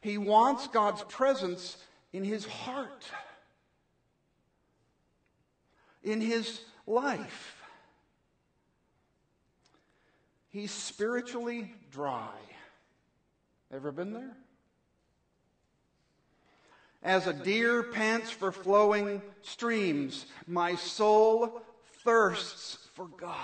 He 0.00 0.18
wants 0.18 0.66
God's 0.68 1.02
presence 1.04 1.76
in 2.12 2.24
his 2.24 2.44
heart, 2.44 3.04
in 6.02 6.20
his 6.20 6.60
life. 6.86 7.62
He's 10.48 10.70
spiritually 10.70 11.74
dry. 11.90 12.34
Ever 13.72 13.92
been 13.92 14.12
there? 14.12 14.36
As 17.02 17.26
a 17.26 17.32
deer 17.32 17.82
pants 17.82 18.30
for 18.30 18.50
flowing 18.50 19.22
streams, 19.42 20.26
my 20.46 20.74
soul 20.74 21.62
thirsts 22.04 22.88
for 22.94 23.06
God. 23.06 23.34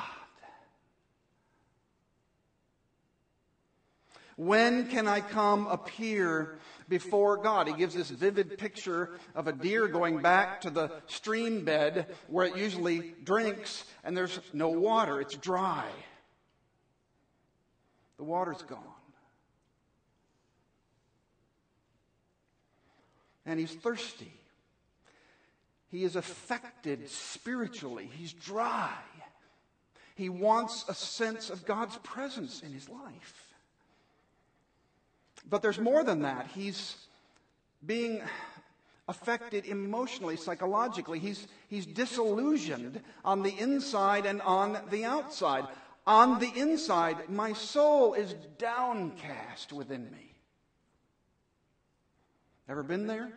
When 4.37 4.89
can 4.89 5.07
I 5.07 5.21
come 5.21 5.69
appear 5.69 6.59
before 6.89 7.37
God? 7.37 7.69
He 7.69 7.75
gives 7.75 7.95
this 7.95 8.11
vivid 8.11 8.59
picture 8.59 9.11
of 9.35 9.47
a 9.47 9.53
deer 9.53 9.87
going 9.87 10.21
back 10.21 10.61
to 10.63 10.71
the 10.71 10.91
stream 11.07 11.65
bed 11.65 12.15
where 12.27 12.47
it 12.47 12.57
usually 12.57 13.15
drinks 13.23 13.85
and 14.03 14.17
there's 14.17 14.41
no 14.53 14.69
water. 14.71 15.21
It's 15.21 15.37
dry. 15.37 15.87
The 18.17 18.25
water's 18.25 18.63
gone. 18.63 18.94
And 23.47 23.61
he's 23.61 23.73
thirsty. 23.73 24.33
He 25.91 26.05
is 26.05 26.17
affected 26.17 27.09
spiritually. 27.09 28.11
He's 28.19 28.33
dry. 28.33 28.93
He 30.17 30.29
wants 30.29 30.85
a 30.89 30.95
sense 30.95 31.51
of 31.51 31.65
God's 31.65 31.97
presence 31.99 32.63
in 32.63 32.73
his 32.73 32.89
life. 32.89 33.55
But 35.49 35.63
there's 35.63 35.79
more 35.79 36.05
than 36.05 36.23
that. 36.23 36.49
He's 36.55 36.97
being 37.85 38.23
affected 39.09 39.67
emotionally, 39.67 40.37
psychologically. 40.37 41.19
He's, 41.19 41.47
he's 41.69 41.87
disillusioned 41.87 43.01
on 43.25 43.43
the 43.43 43.57
inside 43.59 44.27
and 44.27 44.41
on 44.43 44.79
the 44.91 45.05
outside. 45.05 45.67
On 46.07 46.39
the 46.39 46.53
inside, 46.55 47.29
my 47.29 47.53
soul 47.53 48.15
is 48.15 48.35
downcast 48.59 49.73
within 49.73 50.11
me. 50.11 50.34
Ever 52.69 52.83
been 52.83 53.07
there? 53.07 53.31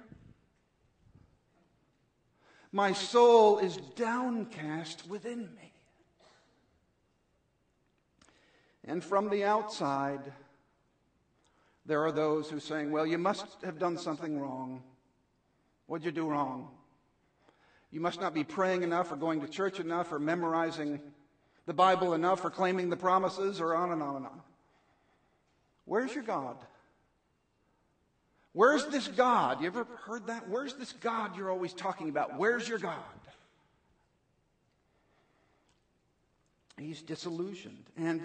My 2.72 2.94
soul 2.94 3.60
is 3.60 3.78
downcast 3.96 5.08
within 5.10 5.40
me. 5.40 5.74
And 8.86 9.04
from 9.04 9.30
the 9.30 9.44
outside, 9.44 10.32
there 11.86 12.04
are 12.04 12.12
those 12.12 12.50
who 12.50 12.58
are 12.58 12.62
saying, 12.62 12.92
Well, 12.92 13.06
you 13.06 13.18
must 13.18 13.46
have 13.64 13.80
done 13.80 13.98
something 13.98 14.40
wrong. 14.40 14.82
What'd 15.88 16.06
you 16.06 16.12
do 16.12 16.28
wrong? 16.28 16.70
You 17.92 18.02
must 18.02 18.22
not 18.22 18.34
be 18.34 18.44
praying 18.44 18.84
enough 18.84 19.12
or 19.12 19.16
going 19.16 19.42
to 19.42 19.48
church 19.48 19.80
enough 19.80 20.12
or 20.12 20.20
memorizing 20.20 21.02
the 21.66 21.74
Bible 21.74 22.14
enough 22.14 22.44
or 22.44 22.50
claiming 22.50 22.90
the 22.90 22.98
promises 22.98 23.60
or 23.60 23.76
on 23.76 23.92
and 23.92 24.02
on 24.02 24.18
and 24.18 24.26
on. 24.26 24.42
Where's 25.86 26.14
your 26.14 26.24
God? 26.24 26.58
Where's 28.58 28.88
this 28.88 29.08
God? 29.08 29.62
You 29.62 29.68
ever 29.68 29.86
heard 30.08 30.26
that? 30.26 30.50
Where's 30.50 30.74
this 30.74 30.92
God 30.92 31.38
you're 31.38 31.52
always 31.52 31.74
talking 31.74 32.10
about? 32.10 32.40
Where's 32.40 32.68
your 32.68 32.80
God? 32.80 32.96
He's 36.76 37.04
disillusioned. 37.04 37.84
And 37.98 38.20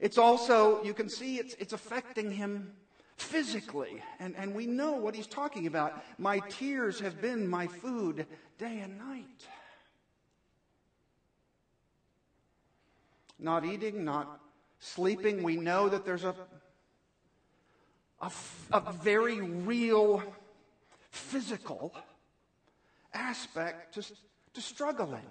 it's 0.00 0.18
also, 0.18 0.82
you 0.82 0.92
can 0.92 1.08
see 1.08 1.36
it's, 1.36 1.54
it's 1.60 1.72
affecting 1.72 2.32
him 2.32 2.72
physically. 3.16 4.02
And, 4.18 4.34
and 4.36 4.56
we 4.56 4.66
know 4.66 4.94
what 4.94 5.14
he's 5.14 5.28
talking 5.28 5.68
about. 5.68 6.02
My 6.18 6.40
tears 6.48 6.98
have 6.98 7.22
been 7.22 7.46
my 7.46 7.68
food 7.68 8.26
day 8.58 8.80
and 8.80 8.98
night. 8.98 9.46
Not 13.38 13.64
eating, 13.64 14.04
not 14.04 14.40
sleeping. 14.80 15.44
We 15.44 15.54
know 15.54 15.88
that 15.88 16.04
there's 16.04 16.24
a 16.24 16.34
a, 18.20 18.30
a 18.72 18.92
very 19.02 19.40
real 19.40 20.22
physical 21.10 21.94
aspect 23.14 23.94
to, 23.94 24.02
to 24.54 24.60
struggling, 24.60 25.26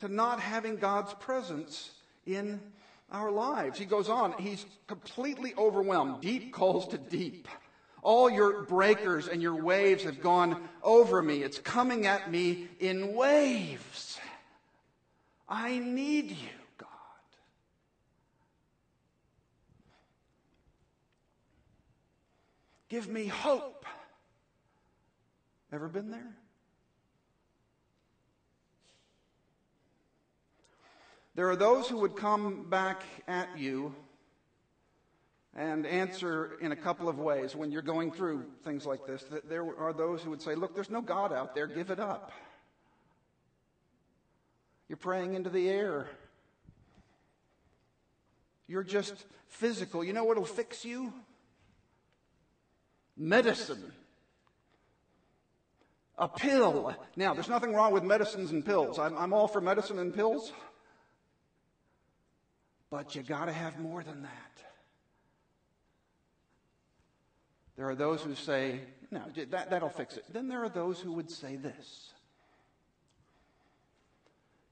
to 0.00 0.08
not 0.08 0.40
having 0.40 0.76
God's 0.76 1.14
presence 1.14 1.90
in 2.26 2.60
our 3.12 3.30
lives. 3.30 3.78
He 3.78 3.84
goes 3.84 4.08
on, 4.08 4.32
he's 4.38 4.66
completely 4.86 5.54
overwhelmed. 5.56 6.20
Deep 6.20 6.52
calls 6.52 6.88
to 6.88 6.98
deep. 6.98 7.48
All 8.02 8.28
your 8.28 8.62
breakers 8.64 9.28
and 9.28 9.40
your 9.40 9.62
waves 9.62 10.04
have 10.04 10.20
gone 10.20 10.68
over 10.82 11.22
me. 11.22 11.42
It's 11.42 11.58
coming 11.58 12.06
at 12.06 12.30
me 12.30 12.68
in 12.80 13.14
waves. 13.14 14.18
I 15.48 15.78
need 15.78 16.30
you, 16.30 16.58
God. 16.76 16.88
Give 22.94 23.08
me 23.08 23.26
hope. 23.26 23.86
Ever 25.72 25.88
been 25.88 26.12
there? 26.12 26.36
There 31.34 31.50
are 31.50 31.56
those 31.56 31.88
who 31.88 31.98
would 31.98 32.14
come 32.14 32.70
back 32.70 33.02
at 33.26 33.48
you 33.58 33.92
and 35.56 35.84
answer 35.84 36.56
in 36.60 36.70
a 36.70 36.76
couple 36.76 37.08
of 37.08 37.18
ways 37.18 37.56
when 37.56 37.72
you're 37.72 37.82
going 37.82 38.12
through 38.12 38.44
things 38.62 38.86
like 38.86 39.04
this. 39.08 39.24
There 39.48 39.76
are 39.76 39.92
those 39.92 40.22
who 40.22 40.30
would 40.30 40.40
say, 40.40 40.54
Look, 40.54 40.76
there's 40.76 40.88
no 40.88 41.02
God 41.02 41.32
out 41.32 41.52
there, 41.52 41.66
give 41.66 41.90
it 41.90 41.98
up. 41.98 42.30
You're 44.88 44.98
praying 44.98 45.34
into 45.34 45.50
the 45.50 45.68
air. 45.68 46.06
You're 48.68 48.84
just 48.84 49.14
physical. 49.48 50.04
You 50.04 50.12
know 50.12 50.22
what'll 50.22 50.44
fix 50.44 50.84
you? 50.84 51.12
Medicine. 53.16 53.92
A 56.18 56.28
pill. 56.28 56.94
Now, 57.16 57.34
there's 57.34 57.48
nothing 57.48 57.74
wrong 57.74 57.92
with 57.92 58.04
medicines 58.04 58.50
and 58.52 58.64
pills. 58.64 58.98
I'm, 58.98 59.16
I'm 59.16 59.32
all 59.32 59.48
for 59.48 59.60
medicine 59.60 59.98
and 59.98 60.14
pills. 60.14 60.52
But 62.90 63.14
you 63.14 63.22
got 63.22 63.46
to 63.46 63.52
have 63.52 63.80
more 63.80 64.04
than 64.04 64.22
that. 64.22 64.54
There 67.76 67.88
are 67.88 67.96
those 67.96 68.22
who 68.22 68.34
say, 68.36 68.80
no, 69.10 69.22
that, 69.50 69.70
that'll 69.70 69.88
fix 69.88 70.16
it. 70.16 70.24
Then 70.32 70.48
there 70.48 70.62
are 70.62 70.68
those 70.68 71.00
who 71.00 71.12
would 71.12 71.30
say 71.30 71.56
this 71.56 72.12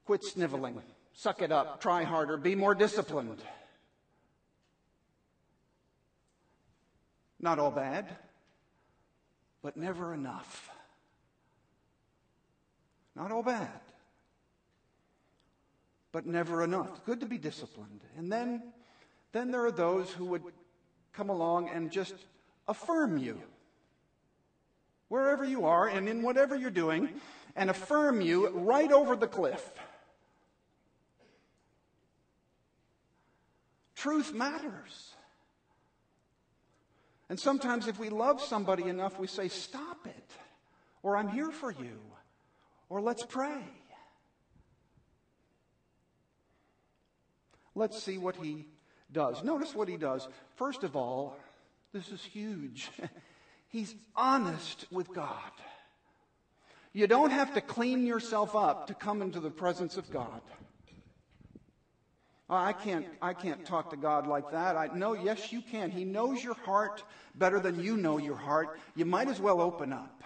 quit 0.05 0.23
sniveling, 0.23 0.81
suck 1.13 1.41
it 1.41 1.51
up, 1.51 1.81
try 1.81 2.03
harder, 2.03 2.37
be 2.37 2.55
more 2.55 2.75
disciplined. 2.75 3.41
Not 7.39 7.59
all 7.59 7.71
bad, 7.71 8.05
but 9.63 9.77
never 9.77 10.13
enough. 10.13 10.69
Not 13.15 13.31
all 13.31 13.43
bad, 13.43 13.69
but 16.11 16.25
never 16.25 16.63
enough. 16.63 17.03
Good 17.05 17.21
to 17.21 17.25
be 17.25 17.37
disciplined. 17.37 18.01
And 18.17 18.31
then, 18.31 18.61
then 19.31 19.49
there 19.49 19.65
are 19.65 19.71
those 19.71 20.11
who 20.11 20.25
would 20.25 20.43
come 21.13 21.29
along 21.29 21.69
and 21.69 21.89
just 21.89 22.13
affirm 22.67 23.17
you. 23.17 23.41
Wherever 25.07 25.45
you 25.45 25.65
are 25.65 25.87
and 25.87 26.09
in 26.09 26.23
whatever 26.23 26.55
you're 26.55 26.71
doing, 26.71 27.09
and 27.55 27.69
affirm 27.69 28.19
you 28.19 28.49
right 28.49 28.91
over 28.91 29.15
the 29.15 29.27
cliff. 29.27 29.63
Truth 33.95 34.33
matters. 34.33 35.12
And 37.33 37.39
sometimes, 37.39 37.87
if 37.87 37.97
we 37.97 38.09
love 38.09 38.39
somebody 38.43 38.83
enough, 38.83 39.17
we 39.17 39.25
say, 39.25 39.47
Stop 39.47 40.05
it, 40.05 40.31
or 41.01 41.17
I'm 41.17 41.27
here 41.27 41.49
for 41.49 41.71
you, 41.71 41.99
or 42.89 43.01
let's 43.01 43.25
pray. 43.25 43.57
Let's 47.73 47.99
see 48.03 48.19
what 48.19 48.35
he 48.35 48.67
does. 49.11 49.43
Notice 49.43 49.73
what 49.73 49.87
he 49.87 49.97
does. 49.97 50.27
First 50.57 50.83
of 50.83 50.95
all, 50.95 51.35
this 51.91 52.09
is 52.09 52.23
huge. 52.23 52.91
He's 53.67 53.95
honest 54.15 54.85
with 54.91 55.11
God. 55.11 55.53
You 56.93 57.07
don't 57.07 57.31
have 57.31 57.55
to 57.55 57.61
clean 57.61 58.05
yourself 58.05 58.55
up 58.55 58.85
to 58.89 58.93
come 58.93 59.23
into 59.23 59.39
the 59.39 59.49
presence 59.49 59.97
of 59.97 60.07
God. 60.11 60.41
Oh, 62.49 62.55
I 62.55 62.73
can't, 62.73 63.05
I 63.21 63.33
can't 63.33 63.65
talk 63.65 63.89
to 63.91 63.97
God 63.97 64.27
like 64.27 64.51
that. 64.51 64.75
I, 64.75 64.87
no, 64.93 65.13
yes, 65.13 65.51
you 65.51 65.61
can. 65.61 65.89
He 65.89 66.03
knows 66.03 66.43
your 66.43 66.55
heart 66.55 67.03
better 67.35 67.59
than 67.59 67.81
you 67.81 67.97
know 67.97 68.17
your 68.17 68.35
heart. 68.35 68.79
You 68.95 69.05
might 69.05 69.29
as 69.29 69.39
well 69.39 69.61
open 69.61 69.93
up. 69.93 70.23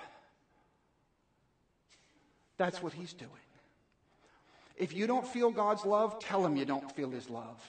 That's 2.57 2.81
what 2.81 2.93
He's 2.93 3.13
doing. 3.13 3.31
If 4.77 4.93
you 4.93 5.07
don't 5.07 5.27
feel 5.27 5.49
God's 5.49 5.85
love, 5.85 6.19
tell 6.19 6.45
him 6.45 6.55
you 6.55 6.65
don't 6.65 6.91
feel 6.91 7.09
his 7.09 7.29
love. 7.29 7.59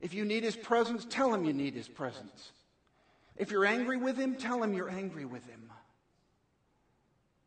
If 0.00 0.14
you 0.14 0.24
need 0.24 0.42
his 0.42 0.56
presence, 0.56 1.06
tell 1.08 1.32
him 1.32 1.44
you 1.44 1.52
need 1.52 1.74
his 1.74 1.88
presence. 1.88 2.52
If 3.36 3.50
you're 3.50 3.66
angry 3.66 3.98
with 3.98 4.16
him, 4.16 4.34
tell 4.34 4.62
him 4.62 4.72
you're 4.72 4.90
angry 4.90 5.26
with 5.26 5.46
him. 5.46 5.70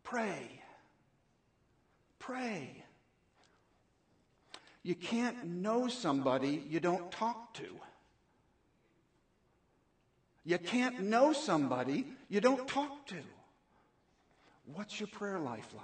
Pray. 0.03 0.62
Pray. 2.19 2.84
You 4.88 4.95
can't 4.95 5.43
know 5.45 5.89
somebody 5.89 6.63
you 6.69 6.80
don't 6.80 7.12
talk 7.12 7.54
to. 7.56 7.67
You 10.45 10.58
can't 10.58 11.02
know 11.02 11.34
somebody 11.34 12.06
you 12.30 12.39
don't 12.39 12.65
talk 12.69 13.06
to. 13.08 13.17
What's 14.73 14.97
your 14.97 15.08
prayer 15.08 15.39
life 15.39 15.67
like? 15.76 15.84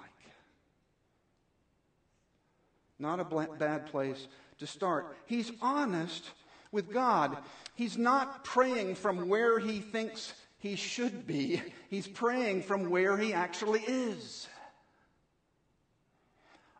Not 2.97 3.19
a 3.19 3.47
bad 3.59 3.87
place 3.87 4.29
to 4.59 4.65
start. 4.65 5.17
He's 5.25 5.51
honest 5.61 6.23
with 6.71 6.89
God. 6.89 7.39
He's 7.75 7.97
not 7.97 8.45
praying 8.45 8.95
from 8.95 9.27
where 9.27 9.59
he 9.59 9.81
thinks 9.81 10.31
he 10.59 10.77
should 10.77 11.27
be, 11.27 11.61
he's 11.89 12.07
praying 12.07 12.61
from 12.61 12.89
where 12.89 13.17
he 13.17 13.33
actually 13.33 13.81
is. 13.81 14.47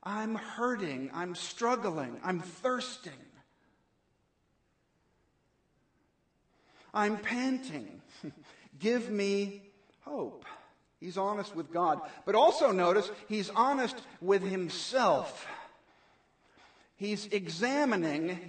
I'm 0.04 0.36
hurting, 0.36 1.10
I'm 1.14 1.36
struggling, 1.36 2.20
I'm 2.24 2.42
thirsting. 2.42 3.14
I'm 6.94 7.18
panting. 7.18 8.02
Give 8.80 9.10
me 9.10 9.64
hope. 10.02 10.46
He's 11.00 11.18
honest 11.18 11.56
with 11.56 11.72
God. 11.74 12.02
But 12.26 12.36
also 12.36 12.72
notice 12.72 13.10
he's 13.28 13.50
honest 13.50 13.96
with 14.22 14.44
himself 14.44 15.48
he's 17.04 17.26
examining 17.28 18.40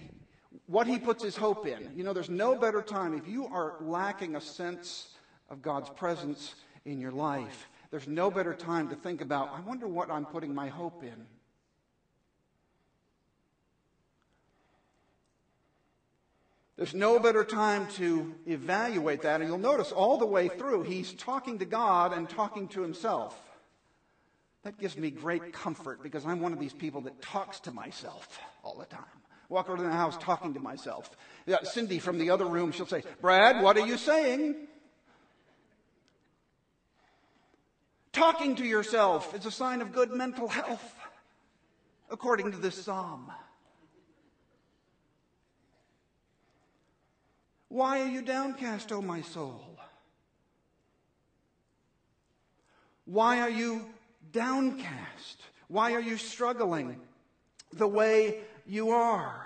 what 0.66 0.86
he 0.86 0.98
puts 0.98 1.22
his 1.22 1.36
hope 1.36 1.66
in. 1.66 1.90
You 1.96 2.04
know, 2.04 2.12
there's 2.12 2.30
no 2.30 2.54
better 2.54 2.82
time. 2.82 3.14
If 3.14 3.28
you 3.28 3.46
are 3.46 3.74
lacking 3.80 4.36
a 4.36 4.40
sense 4.40 5.08
of 5.50 5.60
God's 5.60 5.90
presence 5.90 6.54
in 6.84 7.00
your 7.00 7.10
life, 7.10 7.68
there's 7.90 8.06
no 8.06 8.30
better 8.30 8.54
time 8.54 8.88
to 8.90 8.94
think 8.94 9.20
about, 9.20 9.50
I 9.54 9.60
wonder 9.60 9.88
what 9.88 10.10
I'm 10.10 10.24
putting 10.24 10.54
my 10.54 10.68
hope 10.68 11.02
in. 11.02 11.26
There's 16.76 16.94
no 16.94 17.20
better 17.20 17.44
time 17.44 17.86
to 17.94 18.34
evaluate 18.46 19.22
that. 19.22 19.40
And 19.40 19.48
you'll 19.48 19.58
notice 19.58 19.92
all 19.92 20.18
the 20.18 20.26
way 20.26 20.48
through, 20.48 20.82
he's 20.82 21.12
talking 21.12 21.58
to 21.60 21.64
God 21.64 22.12
and 22.12 22.28
talking 22.28 22.66
to 22.68 22.82
himself. 22.82 23.40
That 24.64 24.78
gives 24.78 24.96
me 24.96 25.10
great 25.10 25.52
comfort 25.52 26.02
because 26.02 26.24
I'm 26.24 26.40
one 26.40 26.52
of 26.52 26.58
these 26.58 26.72
people 26.72 27.02
that 27.02 27.20
talks 27.22 27.60
to 27.60 27.70
myself 27.70 28.40
all 28.64 28.76
the 28.76 28.86
time. 28.86 29.04
Walk 29.48 29.68
around 29.68 29.84
the 29.84 29.90
house 29.90 30.16
talking 30.18 30.54
to 30.54 30.60
myself. 30.60 31.10
Yeah, 31.46 31.58
Cindy 31.62 31.98
from 31.98 32.18
the 32.18 32.30
other 32.30 32.46
room, 32.46 32.72
she'll 32.72 32.86
say, 32.86 33.02
Brad, 33.20 33.62
what 33.62 33.76
are 33.76 33.86
you 33.86 33.98
saying? 33.98 34.56
Talking 38.12 38.56
to 38.56 38.64
yourself 38.64 39.34
is 39.34 39.44
a 39.44 39.50
sign 39.50 39.82
of 39.82 39.92
good 39.92 40.10
mental 40.10 40.48
health, 40.48 40.94
according 42.10 42.52
to 42.52 42.58
this 42.58 42.84
psalm. 42.84 43.30
Why 47.74 48.02
are 48.02 48.06
you 48.06 48.22
downcast, 48.22 48.92
O 48.92 49.02
my 49.02 49.20
soul? 49.22 49.60
Why 53.04 53.40
are 53.40 53.50
you 53.50 53.86
downcast? 54.30 55.42
Why 55.66 55.94
are 55.94 56.00
you 56.00 56.16
struggling 56.16 57.00
the 57.72 57.88
way 57.88 58.42
you 58.64 58.90
are? 58.90 59.44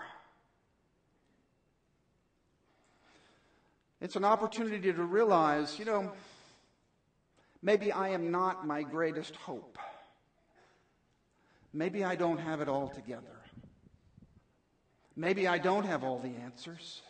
It's 4.03 4.17
an 4.17 4.27
opportunity 4.27 4.93
to 4.93 5.03
realize, 5.05 5.79
you 5.79 5.87
know, 5.87 6.13
maybe 7.63 7.93
I 7.93 8.11
am 8.11 8.31
not 8.31 8.67
my 8.67 8.83
greatest 8.83 9.37
hope. 9.37 9.79
Maybe 11.73 12.05
I 12.05 12.15
don't 12.15 12.41
have 12.41 12.61
it 12.61 12.69
all 12.69 12.89
together. 12.89 13.41
Maybe 15.17 15.49
I 15.49 15.57
don't 15.57 15.87
have 15.87 16.05
all 16.05 16.19
the 16.19 16.35
answers. 16.45 17.01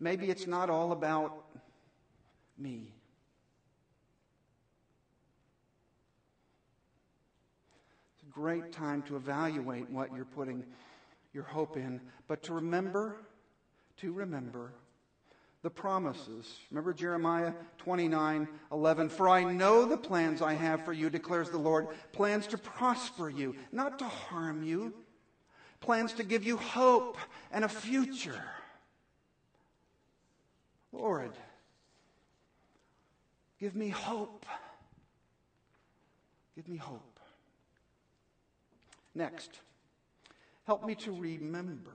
Maybe 0.00 0.30
it's 0.30 0.46
not 0.46 0.70
all 0.70 0.92
about 0.92 1.44
me. 2.56 2.92
It's 8.14 8.22
a 8.22 8.32
great 8.32 8.72
time 8.72 9.02
to 9.02 9.16
evaluate 9.16 9.90
what 9.90 10.14
you're 10.14 10.24
putting 10.24 10.64
your 11.32 11.44
hope 11.44 11.76
in, 11.76 12.00
but 12.26 12.42
to 12.44 12.54
remember, 12.54 13.16
to 13.98 14.12
remember 14.12 14.72
the 15.62 15.70
promises. 15.70 16.56
Remember 16.70 16.94
Jeremiah 16.94 17.52
29 17.78 18.48
11. 18.70 19.08
For 19.08 19.28
I 19.28 19.42
know 19.44 19.84
the 19.84 19.96
plans 19.96 20.40
I 20.40 20.54
have 20.54 20.84
for 20.84 20.92
you, 20.92 21.10
declares 21.10 21.50
the 21.50 21.58
Lord 21.58 21.88
plans 22.12 22.46
to 22.48 22.58
prosper 22.58 23.28
you, 23.28 23.56
not 23.72 23.98
to 23.98 24.04
harm 24.04 24.62
you, 24.62 24.94
plans 25.80 26.12
to 26.14 26.22
give 26.22 26.44
you 26.44 26.56
hope 26.56 27.18
and 27.50 27.64
a 27.64 27.68
future. 27.68 28.44
Lord, 30.92 31.32
give 33.60 33.74
me 33.74 33.88
hope. 33.88 34.46
Give 36.56 36.68
me 36.68 36.76
hope. 36.76 37.20
Next, 39.14 39.60
help 40.66 40.84
me 40.84 40.94
to 40.96 41.12
remember. 41.12 41.92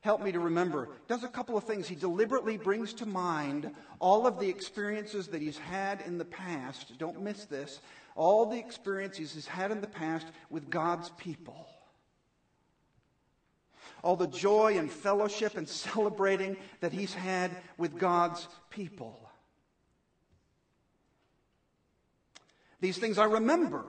Help 0.00 0.22
me 0.22 0.32
to 0.32 0.40
remember. 0.40 0.88
Does 1.08 1.24
a 1.24 1.28
couple 1.28 1.56
of 1.56 1.64
things. 1.64 1.88
He 1.88 1.94
deliberately 1.94 2.56
brings 2.56 2.94
to 2.94 3.06
mind 3.06 3.70
all 3.98 4.26
of 4.26 4.38
the 4.38 4.48
experiences 4.48 5.28
that 5.28 5.42
he's 5.42 5.58
had 5.58 6.02
in 6.02 6.18
the 6.18 6.24
past. 6.24 6.98
Don't 6.98 7.20
miss 7.20 7.44
this. 7.44 7.80
All 8.14 8.46
the 8.46 8.58
experiences 8.58 9.34
he's 9.34 9.46
had 9.46 9.70
in 9.70 9.80
the 9.80 9.86
past 9.86 10.26
with 10.50 10.70
God's 10.70 11.10
people 11.18 11.66
all 14.02 14.16
the 14.16 14.26
joy 14.26 14.78
and 14.78 14.90
fellowship 14.90 15.56
and 15.56 15.68
celebrating 15.68 16.56
that 16.80 16.92
he's 16.92 17.14
had 17.14 17.50
with 17.76 17.98
God's 17.98 18.46
people. 18.70 19.18
These 22.80 22.98
things 22.98 23.18
I 23.18 23.24
remember 23.24 23.84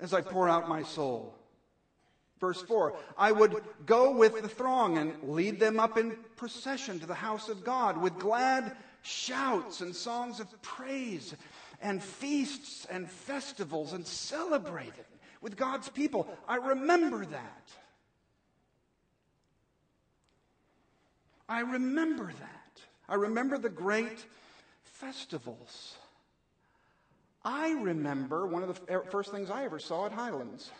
as 0.00 0.12
I 0.12 0.20
pour 0.20 0.48
out 0.48 0.68
my 0.68 0.82
soul. 0.82 1.34
Verse 2.40 2.60
4 2.62 2.94
I 3.16 3.32
would 3.32 3.62
go 3.86 4.10
with 4.12 4.42
the 4.42 4.48
throng 4.48 4.98
and 4.98 5.14
lead 5.22 5.58
them 5.58 5.80
up 5.80 5.96
in 5.96 6.16
procession 6.36 7.00
to 7.00 7.06
the 7.06 7.14
house 7.14 7.48
of 7.48 7.64
God 7.64 7.96
with 7.96 8.18
glad 8.18 8.76
shouts 9.02 9.80
and 9.80 9.94
songs 9.94 10.40
of 10.40 10.62
praise 10.62 11.34
and 11.80 12.02
feasts 12.02 12.86
and 12.90 13.10
festivals 13.10 13.92
and 13.92 14.06
celebrating 14.06 15.04
with 15.40 15.56
God's 15.56 15.88
people. 15.88 16.28
I 16.48 16.56
remember 16.56 17.24
that. 17.26 17.70
I 21.48 21.60
remember 21.60 22.32
that. 22.40 22.80
I 23.08 23.14
remember 23.14 23.58
the 23.58 23.68
great 23.68 24.24
festivals. 24.82 25.96
I 27.44 27.72
remember 27.72 28.46
one 28.46 28.62
of 28.62 28.68
the 28.68 29.02
first 29.10 29.30
things 29.30 29.50
I 29.50 29.64
ever 29.64 29.78
saw 29.78 30.06
at 30.06 30.12
Highlands. 30.12 30.70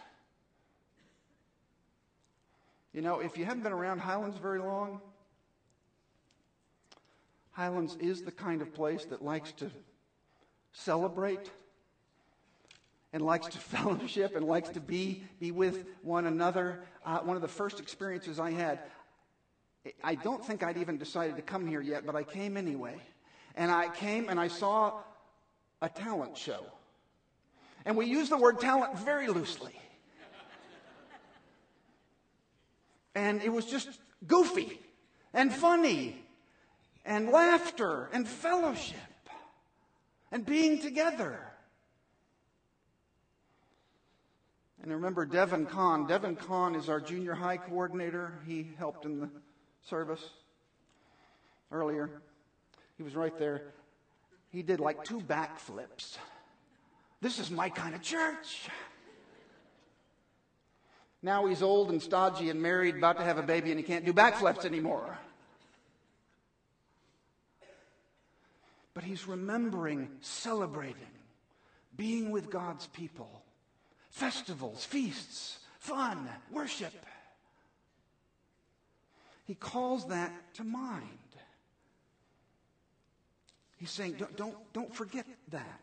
You 2.95 3.03
know, 3.03 3.21
if 3.21 3.37
you 3.37 3.45
haven't 3.45 3.63
been 3.63 3.73
around 3.73 3.99
Highlands 3.99 4.39
very 4.39 4.61
long, 4.61 5.01
Highlands 7.51 7.97
is 8.01 8.23
the 8.23 8.33
kind 8.33 8.63
of 8.63 8.73
place 8.73 9.05
that 9.07 9.21
likes 9.21 9.53
to 9.55 9.71
celebrate 10.73 11.51
and 13.13 13.23
likes 13.23 13.49
to 13.49 13.59
fellowship 13.61 14.35
and 14.35 14.45
likes 14.45 14.71
to 14.71 14.81
be, 14.81 15.19
be 15.39 15.51
with 15.51 15.85
one 16.03 16.27
another. 16.27 16.79
Uh, 17.05 17.19
one 17.19 17.37
of 17.37 17.43
the 17.43 17.49
first 17.49 17.79
experiences 17.79 18.41
I 18.41 18.53
had, 18.53 18.81
I 20.03 20.15
don't 20.15 20.45
think 20.45 20.63
I'd 20.63 20.79
even 20.79 20.97
decided 20.97 21.37
to 21.37 21.43
come 21.43 21.67
here 21.67 21.81
yet, 21.81 22.07
but 22.07 22.17
I 22.17 22.23
came 22.23 22.57
anyway. 22.57 22.97
And 23.57 23.71
I 23.71 23.89
came 23.89 24.29
and 24.29 24.41
I 24.41 24.49
saw 24.49 25.01
a 25.83 25.89
talent 25.89 26.37
show. 26.37 26.65
And 27.85 27.97
we 27.97 28.07
use 28.07 28.31
the 28.31 28.39
word 28.39 28.61
talent 28.61 28.99
very 28.99 29.29
loosely. 29.29 29.79
And 33.15 33.43
it 33.43 33.51
was 33.51 33.67
just 33.67 33.89
goofy 34.27 34.81
and 35.33 35.53
funny 35.53 36.17
and 37.05 37.29
laughter 37.29 38.09
and 38.13 38.27
fellowship 38.27 38.97
and 40.33 40.45
being 40.45 40.81
together. 40.81 41.39
And 44.83 44.91
remember 44.93 45.25
Devin 45.27 45.67
Kahn. 45.67 46.07
Devin 46.07 46.37
Kahn 46.37 46.75
is 46.75 46.89
our 46.89 47.01
junior 47.01 47.35
high 47.35 47.57
coordinator. 47.57 48.41
He 48.47 48.71
helped 48.79 49.05
in 49.05 49.21
the 49.21 49.31
service 49.85 50.23
earlier. 51.71 52.11
He 52.97 53.03
was 53.03 53.15
right 53.15 53.37
there. 53.39 53.63
He 54.51 54.63
did 54.63 54.81
like 54.81 55.05
two 55.05 55.21
backflips. 55.21 56.17
This 57.21 57.39
is 57.39 57.51
my 57.51 57.69
kind 57.69 57.95
of 57.95 58.03
church. 58.03 58.69
Now 61.23 61.47
he's 61.47 61.63
old 61.63 61.91
and 61.91 62.03
stodgy 62.03 62.51
and 62.51 62.61
married, 62.61 62.97
about 62.97 63.17
to 63.17 63.25
have 63.25 63.39
a 63.39 63.43
baby, 63.43 63.71
and 63.71 63.81
he 63.81 63.85
can't 63.85 64.05
do 64.05 64.13
backflips 64.13 64.65
anymore. 64.67 65.19
But 68.93 69.05
he's 69.05 69.27
remembering, 69.27 70.09
celebrating, 70.21 70.95
being 71.97 72.31
with 72.31 72.51
God's 72.51 72.87
people, 72.89 73.43
festivals, 74.11 74.85
feasts, 74.85 75.59
fun, 75.81 76.29
worship. 76.53 76.93
He 79.45 79.55
calls 79.55 80.09
that 80.09 80.33
to 80.55 80.65
mind. 80.65 81.09
He's 83.77 83.91
saying, 83.91 84.17
don't, 84.19 84.35
don't, 84.37 84.73
don't 84.73 84.95
forget 84.95 85.27
that. 85.51 85.81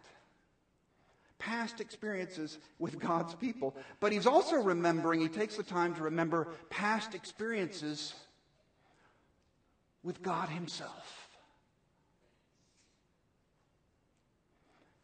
Past 1.38 1.80
experiences 1.80 2.58
with 2.80 3.00
God's 3.00 3.36
people. 3.36 3.76
But 4.00 4.12
he's 4.12 4.28
also 4.28 4.56
remembering, 4.58 5.22
he 5.22 5.28
takes 5.28 5.58
the 5.58 5.64
time 5.64 5.96
to 5.96 6.04
remember 6.04 6.48
past 6.70 7.14
experiences 7.14 8.14
with 10.04 10.22
God 10.22 10.50
Himself. 10.50 11.30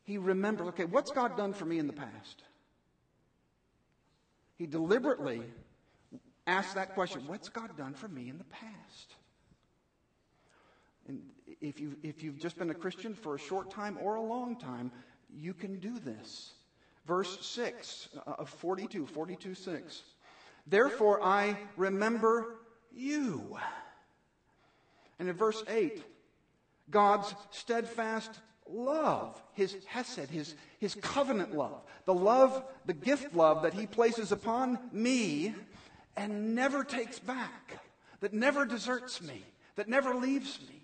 He 0.04 0.18
remembers, 0.18 0.70
okay, 0.70 0.86
what's 0.86 1.12
God 1.12 1.36
done 1.36 1.54
for 1.54 1.66
me 1.66 1.80
in 1.80 1.88
the 1.88 1.94
past? 1.94 2.44
He 4.58 4.66
deliberately 4.66 5.42
ask 6.48 6.74
that 6.76 6.96
question 6.96 7.22
What's 7.28 7.50
God 7.50 7.78
done 7.78 7.94
for 7.94 8.08
me 8.08 8.30
in 8.30 8.38
the 8.38 8.46
past? 8.46 9.16
And 11.08 11.22
if, 11.62 11.80
you, 11.80 11.96
if 12.04 12.24
you've 12.24 12.40
just 12.40 12.58
been 12.58 12.70
a 12.70 12.76
Christian 12.76 13.14
for 13.14 13.36
a 13.36 13.40
short 13.40 13.72
time 13.72 13.98
or 14.02 14.16
a 14.16 14.22
long 14.22 14.58
time, 14.58 14.92
you 15.34 15.54
can 15.54 15.80
do 15.80 16.00
this. 16.00 16.54
Verse 17.06 17.46
6 17.46 18.10
uh, 18.16 18.32
of 18.40 18.50
42, 18.50 19.06
42 19.06 19.54
6. 19.54 20.02
Therefore 20.66 21.24
I 21.24 21.58
remember 21.78 22.56
you. 22.94 23.58
And 25.20 25.30
in 25.30 25.36
verse 25.36 25.64
8, 25.68 26.04
God's 26.90 27.34
steadfast 27.52 28.40
love, 28.70 29.42
his 29.54 29.78
hesed, 29.86 30.30
his, 30.30 30.56
his 30.80 30.96
covenant 30.96 31.56
love, 31.56 31.82
the 32.06 32.14
love, 32.14 32.64
the 32.86 32.94
gift 32.94 33.34
love 33.34 33.64
that 33.64 33.74
he 33.74 33.88
places 33.88 34.32
upon 34.32 34.78
me 34.92 35.56
and 36.18 36.56
never 36.56 36.84
takes 36.84 37.20
back, 37.20 37.80
that 38.20 38.34
never 38.34 38.66
deserts 38.66 39.22
me, 39.22 39.46
that 39.76 39.88
never 39.88 40.16
leaves 40.16 40.60
me. 40.68 40.82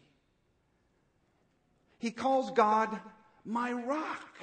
He 1.98 2.12
calls 2.12 2.52
God 2.52 3.00
my 3.44 3.74
rock. 3.74 4.40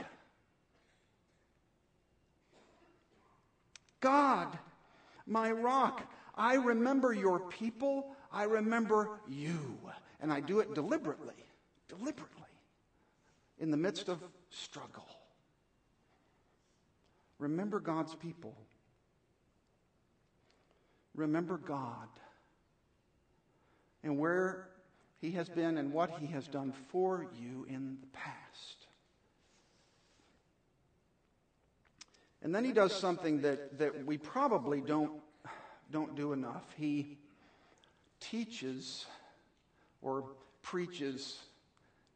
God, 4.00 4.59
my 5.26 5.53
rock. 5.53 6.11
I 6.35 6.55
remember 6.55 7.12
your 7.12 7.38
people. 7.38 8.16
I 8.33 8.44
remember 8.44 9.11
you. 9.29 9.79
And 10.20 10.33
I 10.33 10.40
do 10.40 10.61
it 10.61 10.74
deliberately, 10.74 11.35
deliberately, 11.88 12.42
in 13.59 13.70
the 13.70 13.76
midst 13.76 14.09
of 14.09 14.18
struggle. 14.48 15.07
Remember 17.38 17.79
God's 17.79 18.14
people. 18.14 18.55
Remember 21.20 21.59
God 21.59 22.09
and 24.02 24.18
where 24.18 24.68
He 25.20 25.33
has 25.33 25.50
been 25.50 25.76
and 25.76 25.92
what 25.92 26.18
He 26.18 26.26
has 26.28 26.48
done 26.48 26.72
for 26.88 27.26
you 27.38 27.66
in 27.68 27.98
the 28.00 28.06
past. 28.06 28.87
And 32.42 32.54
then 32.54 32.64
He 32.64 32.72
does 32.72 32.94
something 32.94 33.42
that, 33.42 33.78
that 33.78 34.06
we 34.06 34.16
probably 34.16 34.80
don't, 34.80 35.12
don't 35.92 36.16
do 36.16 36.33
enough. 36.33 36.64
He 36.76 37.18
teaches 38.20 39.04
or 40.00 40.24
preaches 40.62 41.38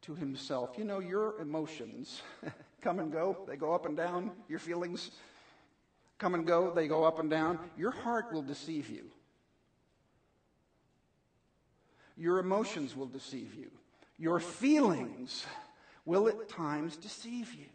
to 0.01 0.15
Himself. 0.15 0.71
You 0.79 0.83
know, 0.83 0.99
your 0.99 1.39
emotions 1.39 2.23
come 2.81 2.97
and 2.97 3.11
go, 3.11 3.37
they 3.47 3.55
go 3.55 3.71
up 3.71 3.85
and 3.85 3.95
down, 3.95 4.31
your 4.49 4.59
feelings 4.59 5.11
come 6.17 6.33
and 6.33 6.45
go, 6.45 6.71
they 6.73 6.87
go 6.87 7.03
up 7.03 7.19
and 7.19 7.29
down. 7.29 7.59
Your 7.77 7.91
heart 7.91 8.31
will 8.31 8.41
deceive 8.41 8.89
you. 8.89 9.05
Your 12.17 12.39
emotions 12.39 12.95
will 12.95 13.07
deceive 13.07 13.55
you. 13.55 13.69
Your 14.17 14.39
feelings 14.39 15.45
will 16.05 16.27
at 16.27 16.47
times 16.47 16.95
deceive 16.95 17.53
you. 17.53 17.65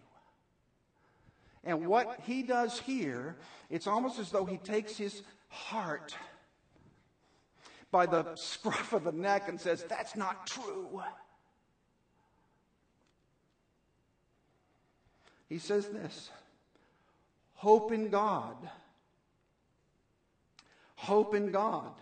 And 1.62 1.86
what 1.86 2.20
he 2.24 2.42
does 2.42 2.80
here, 2.80 3.36
it's 3.68 3.86
almost 3.86 4.18
as 4.18 4.30
though 4.30 4.46
he 4.46 4.56
takes 4.56 4.96
his 4.96 5.22
heart 5.48 6.16
by 7.90 8.06
the 8.06 8.34
scruff 8.36 8.92
of 8.94 9.04
the 9.04 9.12
neck 9.12 9.48
and 9.48 9.60
says, 9.60 9.84
That's 9.88 10.16
not 10.16 10.46
true. 10.46 11.02
He 15.50 15.58
says 15.58 15.88
this 15.88 16.30
Hope 17.60 17.92
in 17.92 18.08
God. 18.08 18.56
Hope 20.94 21.34
in 21.34 21.50
God. 21.50 21.92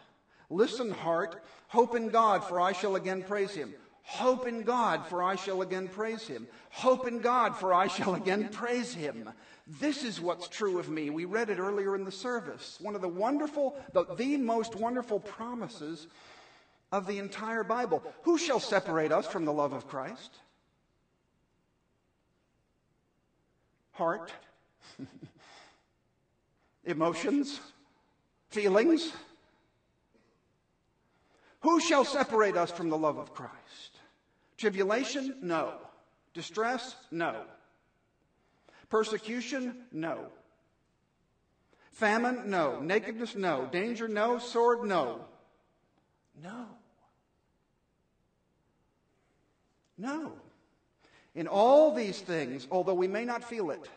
Listen, 0.48 0.92
heart, 0.92 1.42
hope 1.66 1.96
in 1.96 2.10
God, 2.10 2.44
for 2.44 2.60
I 2.60 2.70
shall 2.70 2.94
again 2.94 3.24
praise 3.24 3.54
him. 3.54 3.74
Hope 4.04 4.46
in 4.46 4.62
God, 4.62 5.04
for 5.08 5.20
I 5.20 5.34
shall 5.34 5.62
again 5.62 5.88
praise 5.88 6.28
him. 6.28 6.46
Hope 6.70 7.08
in 7.08 7.18
God, 7.18 7.56
for 7.56 7.74
I 7.74 7.88
shall 7.88 8.14
again 8.14 8.50
praise 8.50 8.94
him. 8.94 9.30
This 9.66 10.04
is 10.04 10.20
what's 10.20 10.46
true 10.46 10.78
of 10.78 10.88
me. 10.88 11.10
We 11.10 11.24
read 11.24 11.50
it 11.50 11.58
earlier 11.58 11.96
in 11.96 12.04
the 12.04 12.12
service. 12.12 12.78
One 12.80 12.94
of 12.94 13.00
the 13.00 13.08
wonderful, 13.08 13.76
the, 13.92 14.04
the 14.14 14.36
most 14.36 14.76
wonderful 14.76 15.18
promises 15.18 16.06
of 16.92 17.08
the 17.08 17.18
entire 17.18 17.64
Bible. 17.64 18.04
Who 18.22 18.38
shall 18.38 18.60
separate 18.60 19.10
us 19.10 19.26
from 19.26 19.44
the 19.44 19.52
love 19.52 19.72
of 19.72 19.88
Christ? 19.88 20.36
Heart, 23.90 24.30
emotions, 26.88 27.60
feelings. 28.48 29.12
Who 31.60 31.80
shall 31.80 32.04
separate 32.04 32.56
us 32.56 32.70
from 32.70 32.88
the 32.88 32.98
love 32.98 33.18
of 33.18 33.34
Christ? 33.34 33.98
Tribulation? 34.56 35.36
No. 35.42 35.74
Distress? 36.34 36.96
No. 37.10 37.42
Persecution? 38.88 39.74
No. 39.92 40.26
Famine? 41.92 42.48
No. 42.48 42.80
Nakedness? 42.80 43.36
No. 43.36 43.68
Danger? 43.70 44.08
No. 44.08 44.38
Sword? 44.38 44.84
No. 44.84 45.24
No. 46.42 46.66
No. 49.98 50.32
In 51.34 51.48
all 51.48 51.92
these 51.94 52.20
things, 52.20 52.66
although 52.70 52.94
we 52.94 53.08
may 53.08 53.24
not 53.24 53.44
feel 53.44 53.70
it 53.70 53.88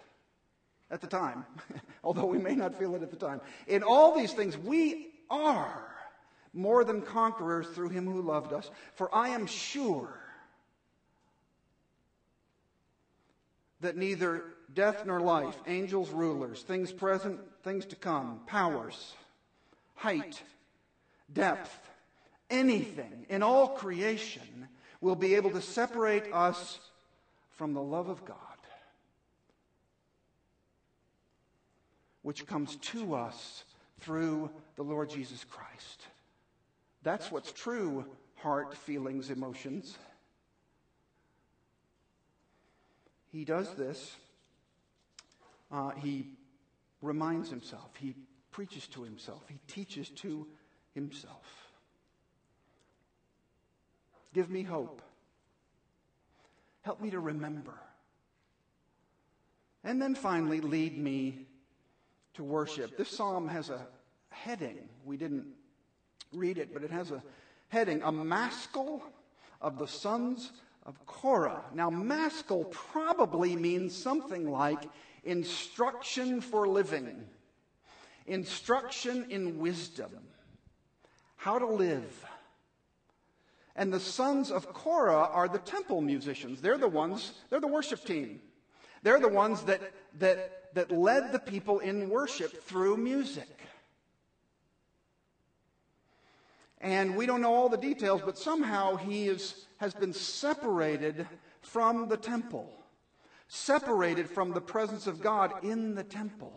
at 0.92 1.02
the 1.02 1.08
time, 1.08 1.46
although 2.04 2.26
we 2.26 2.38
may 2.38 2.56
not 2.56 2.76
feel 2.76 2.94
it 2.96 3.02
at 3.02 3.10
the 3.10 3.18
time, 3.18 3.42
in 3.68 3.82
all 3.84 4.16
these 4.16 4.34
things 4.34 4.58
we 4.58 5.08
are 5.30 5.88
more 6.54 6.84
than 6.84 7.02
conquerors 7.02 7.68
through 7.68 7.90
him 7.90 8.06
who 8.06 8.22
loved 8.22 8.54
us. 8.54 8.70
For 8.96 9.14
I 9.16 9.30
am 9.30 9.46
sure 9.46 10.20
that 13.80 13.98
neither 13.98 14.44
death 14.74 15.06
nor 15.06 15.20
life, 15.20 15.56
angels, 15.68 16.12
rulers, 16.12 16.62
things 16.62 16.92
present, 16.92 17.40
things 17.64 17.86
to 17.88 17.96
come, 17.96 18.42
powers, 18.46 19.14
height, 19.96 20.42
depth, 21.34 21.90
anything 22.50 23.26
in 23.30 23.44
all 23.44 23.70
creation 23.70 24.68
will 25.00 25.16
be 25.16 25.36
able 25.36 25.50
to 25.52 25.62
separate 25.62 26.32
us 26.32 26.80
from 27.52 27.74
the 27.74 27.82
love 27.82 28.10
of 28.10 28.24
God, 28.26 28.38
which 32.22 32.46
comes 32.46 32.76
to 32.78 33.16
us 33.16 33.64
through 34.00 34.50
the 34.76 34.84
Lord 34.84 35.10
Jesus 35.10 35.44
Christ. 35.44 36.08
That's 37.04 37.32
what's 37.32 37.52
true 37.52 38.06
heart, 38.36 38.76
feelings, 38.76 39.30
emotions. 39.30 39.98
he 43.32 43.46
does 43.46 43.74
this. 43.76 44.16
Uh, 45.72 45.92
he 45.92 46.26
reminds 47.02 47.50
himself. 47.50 47.90
He 47.98 48.14
preaches 48.52 48.88
to 48.90 49.04
himself. 49.04 49.44
He 49.48 49.60
teaches 49.68 50.10
to 50.10 50.48
himself. 50.94 51.46
Give 54.34 54.50
me 54.50 54.64
hope. 54.64 55.02
Help 56.82 57.02
me 57.02 57.10
to 57.12 57.20
remember. 57.20 57.74
And 59.84 60.02
then 60.02 60.14
finally, 60.14 60.60
lead 60.60 60.98
me 60.98 61.48
to 62.36 62.44
worship. 62.44 62.98
This 62.98 63.10
psalm 63.10 63.48
has 63.48 63.70
a 63.70 63.86
heading. 64.30 64.90
We 65.06 65.18
didn't 65.18 65.46
read 66.34 66.58
it, 66.58 66.74
but 66.74 66.84
it 66.84 66.92
has 66.92 67.12
a 67.12 67.22
heading 67.70 68.02
A 68.04 68.12
Maskil 68.12 69.02
of 69.62 69.78
the 69.78 69.88
Sons 69.88 70.52
of 70.86 71.06
Korah. 71.06 71.64
Now, 71.74 71.90
maskil 71.90 72.66
probably 72.66 73.56
means 73.56 73.96
something 73.96 74.50
like 74.50 74.90
instruction 75.24 76.42
for 76.42 76.68
living, 76.68 77.24
instruction 78.26 79.28
in 79.30 79.60
wisdom, 79.60 80.12
how 81.36 81.60
to 81.60 81.68
live. 81.68 82.26
And 83.76 83.94
the 83.94 84.00
sons 84.00 84.52
of 84.52 84.74
Korah 84.74 85.30
are 85.32 85.48
the 85.48 85.60
temple 85.60 86.02
musicians. 86.02 86.62
They're 86.62 86.78
the 86.78 86.88
ones, 86.88 87.34
they're 87.50 87.62
the 87.62 87.68
worship 87.68 88.04
team. 88.04 88.42
They're 89.04 89.20
the 89.20 89.30
ones 89.30 89.64
that, 89.64 89.82
that, 90.20 90.61
that 90.74 90.92
led 90.92 91.32
the 91.32 91.40
people 91.40 91.80
in 91.80 92.10
worship 92.10 92.64
through 92.64 92.98
music. 92.98 93.50
And 96.80 97.16
we 97.16 97.26
don't 97.26 97.42
know 97.42 97.54
all 97.54 97.70
the 97.70 97.78
details, 97.78 98.22
but 98.26 98.38
somehow 98.38 98.96
he 98.96 99.28
is 99.28 99.66
has 99.82 99.96
been 99.96 100.14
separated 100.14 101.28
from 101.62 102.08
the 102.08 102.16
temple, 102.16 102.72
separated 103.48 104.30
from 104.30 104.52
the 104.52 104.62
presence 104.62 105.08
of 105.08 105.22
God 105.22 105.52
in 105.64 105.96
the 105.96 106.04
temple, 106.04 106.54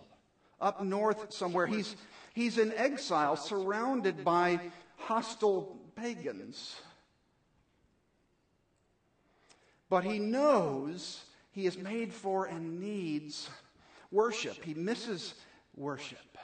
up 0.61 0.83
north 0.85 1.33
somewhere. 1.33 1.67
He's, 1.67 1.97
he's 2.35 2.59
in 2.59 2.71
exile, 2.75 3.37
surrounded 3.37 4.27
by 4.27 4.61
hostile 4.99 5.75
pagans. 5.97 6.77
But 9.89 10.05
he 10.05 10.19
knows 10.19 11.25
he 11.53 11.65
is 11.65 11.79
made 11.79 12.13
for 12.13 12.45
and 12.45 12.79
needs 12.79 13.49
worship. 14.15 14.65
He 14.65 14.75
misses 14.75 15.35
worship. 15.77 16.39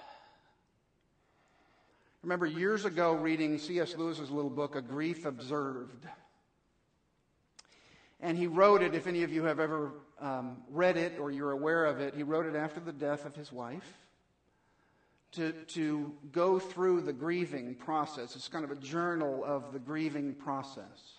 remember 2.22 2.46
years 2.46 2.84
ago 2.84 3.12
reading 3.12 3.58
C.S. 3.58 3.96
Lewis's 3.96 4.30
little 4.30 4.50
book, 4.50 4.74
A 4.74 4.82
Grief 4.82 5.24
Observed. 5.24 6.06
And 8.20 8.36
he 8.36 8.46
wrote 8.46 8.82
it, 8.82 8.94
if 8.94 9.06
any 9.06 9.22
of 9.22 9.32
you 9.32 9.44
have 9.44 9.60
ever 9.60 9.92
um, 10.20 10.58
read 10.68 10.98
it 10.98 11.18
or 11.18 11.30
you're 11.30 11.52
aware 11.52 11.86
of 11.86 12.00
it, 12.00 12.14
he 12.14 12.22
wrote 12.22 12.44
it 12.44 12.54
after 12.54 12.80
the 12.80 12.92
death 12.92 13.24
of 13.24 13.34
his 13.34 13.50
wife 13.50 13.96
to, 15.32 15.52
to 15.52 16.12
go 16.32 16.58
through 16.58 17.02
the 17.02 17.12
grieving 17.12 17.76
process. 17.76 18.34
It's 18.36 18.48
kind 18.48 18.64
of 18.64 18.72
a 18.72 18.76
journal 18.76 19.42
of 19.44 19.72
the 19.72 19.78
grieving 19.78 20.34
process. 20.34 21.14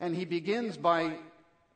And 0.00 0.16
he 0.16 0.24
begins 0.24 0.78
by 0.78 1.18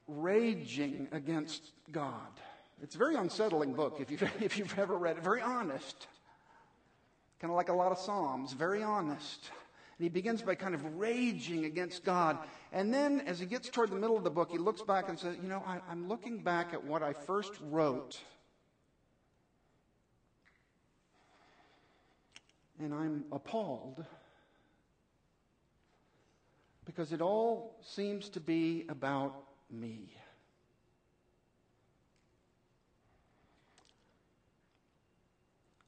raging 0.06 1.08
against 1.12 1.72
God. 1.90 2.40
It's 2.82 2.94
a 2.94 2.98
very 2.98 3.14
unsettling 3.14 3.72
book 3.72 3.98
if 4.00 4.10
you've, 4.10 4.22
if 4.40 4.58
you've 4.58 4.78
ever 4.78 4.96
read 4.96 5.16
it. 5.16 5.22
Very 5.22 5.40
honest. 5.40 6.06
Kind 7.40 7.50
of 7.50 7.56
like 7.56 7.68
a 7.68 7.74
lot 7.74 7.92
of 7.92 7.98
Psalms, 7.98 8.52
very 8.52 8.82
honest. 8.82 9.50
And 9.98 10.04
he 10.04 10.08
begins 10.08 10.42
by 10.42 10.54
kind 10.54 10.74
of 10.74 10.84
raging 10.96 11.66
against 11.66 12.04
God. 12.04 12.38
And 12.72 12.92
then, 12.92 13.20
as 13.26 13.38
he 13.38 13.46
gets 13.46 13.68
toward 13.68 13.90
the 13.90 13.96
middle 13.96 14.16
of 14.16 14.24
the 14.24 14.30
book, 14.30 14.50
he 14.50 14.58
looks 14.58 14.82
back 14.82 15.08
and 15.08 15.18
says, 15.18 15.36
You 15.40 15.48
know, 15.48 15.62
I, 15.66 15.80
I'm 15.88 16.08
looking 16.08 16.42
back 16.42 16.74
at 16.74 16.82
what 16.82 17.02
I 17.02 17.12
first 17.12 17.52
wrote. 17.62 18.18
And 22.80 22.92
I'm 22.92 23.24
appalled 23.30 24.04
because 26.84 27.12
it 27.12 27.20
all 27.20 27.76
seems 27.82 28.28
to 28.30 28.40
be 28.40 28.84
about 28.88 29.34
me. 29.80 30.14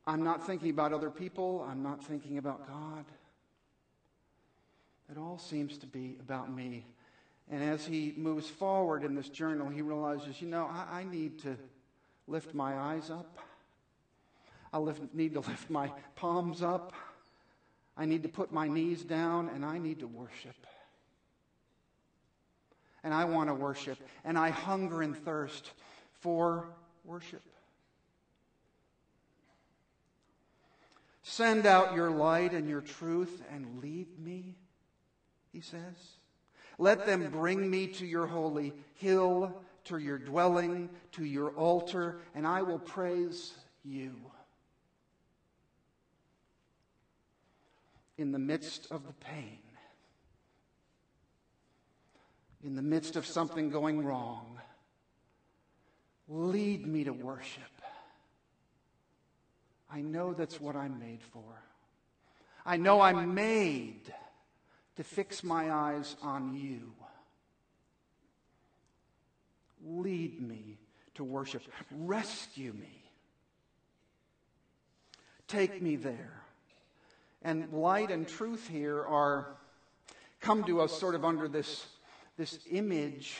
I'm 0.06 0.22
not 0.22 0.46
thinking 0.46 0.70
about 0.70 0.92
other 0.92 1.10
people. 1.10 1.66
I'm 1.68 1.82
not 1.82 2.04
thinking 2.04 2.38
about 2.38 2.66
God. 2.68 3.04
It 5.10 5.18
all 5.18 5.38
seems 5.38 5.78
to 5.78 5.86
be 5.86 6.16
about 6.20 6.52
me. 6.52 6.84
And 7.50 7.62
as 7.62 7.84
he 7.86 8.12
moves 8.16 8.48
forward 8.48 9.04
in 9.04 9.14
this 9.14 9.28
journal, 9.28 9.68
he 9.68 9.82
realizes, 9.82 10.40
you 10.40 10.48
know, 10.48 10.66
I, 10.66 11.00
I 11.00 11.04
need 11.04 11.40
to 11.40 11.56
lift 12.26 12.54
my 12.54 12.76
eyes 12.76 13.10
up. 13.10 13.38
I 14.72 14.78
lift, 14.78 15.02
need 15.14 15.34
to 15.34 15.40
lift 15.40 15.70
my 15.70 15.90
palms 16.16 16.62
up. 16.62 16.92
I 17.96 18.04
need 18.04 18.24
to 18.24 18.28
put 18.28 18.52
my 18.52 18.68
knees 18.68 19.02
down, 19.02 19.48
and 19.48 19.64
I 19.64 19.78
need 19.78 20.00
to 20.00 20.06
worship. 20.06 20.66
And 23.06 23.14
I 23.14 23.24
want 23.24 23.48
to 23.48 23.54
worship, 23.54 23.98
and 24.24 24.36
I 24.36 24.50
hunger 24.50 25.00
and 25.00 25.16
thirst 25.16 25.70
for 26.20 26.66
worship. 27.04 27.42
Send 31.22 31.66
out 31.66 31.94
your 31.94 32.10
light 32.10 32.52
and 32.52 32.68
your 32.68 32.80
truth 32.80 33.42
and 33.50 33.80
lead 33.80 34.08
me 34.18 34.56
he 35.56 35.62
says. 35.62 36.18
Let 36.78 37.06
them 37.06 37.30
bring 37.30 37.70
me 37.70 37.86
to 37.86 38.04
your 38.04 38.26
holy 38.26 38.74
hill, 38.96 39.62
to 39.84 39.96
your 39.96 40.18
dwelling, 40.18 40.90
to 41.12 41.24
your 41.24 41.48
altar, 41.52 42.18
and 42.34 42.46
I 42.46 42.60
will 42.60 42.78
praise 42.78 43.54
you. 43.82 44.14
In 48.18 48.32
the 48.32 48.38
midst 48.38 48.86
of 48.90 49.06
the 49.06 49.14
pain, 49.14 49.58
in 52.66 52.74
the 52.74 52.82
midst 52.82 53.14
of 53.14 53.24
something 53.24 53.70
going 53.70 54.04
wrong, 54.04 54.58
lead 56.28 56.84
me 56.84 57.04
to 57.04 57.12
worship. 57.12 57.62
I 59.90 60.00
know 60.00 60.34
that's 60.34 60.60
what 60.60 60.74
I'm 60.74 60.98
made 60.98 61.22
for. 61.32 61.62
I 62.66 62.76
know 62.76 63.00
I'm 63.00 63.34
made 63.34 64.12
to 64.96 65.04
fix 65.04 65.44
my 65.44 65.70
eyes 65.70 66.16
on 66.20 66.56
you. 66.56 66.92
Lead 69.86 70.42
me 70.42 70.78
to 71.14 71.22
worship. 71.22 71.62
Rescue 71.92 72.72
me. 72.72 73.04
Take 75.46 75.80
me 75.80 75.94
there. 75.94 76.42
And 77.42 77.72
light 77.72 78.10
and 78.10 78.26
truth 78.26 78.66
here 78.66 79.04
are 79.04 79.46
come 80.40 80.64
to 80.64 80.80
us 80.80 80.98
sort 80.98 81.14
of 81.14 81.24
under 81.24 81.46
this, 81.48 81.86
this 82.36 82.58
image 82.70 83.38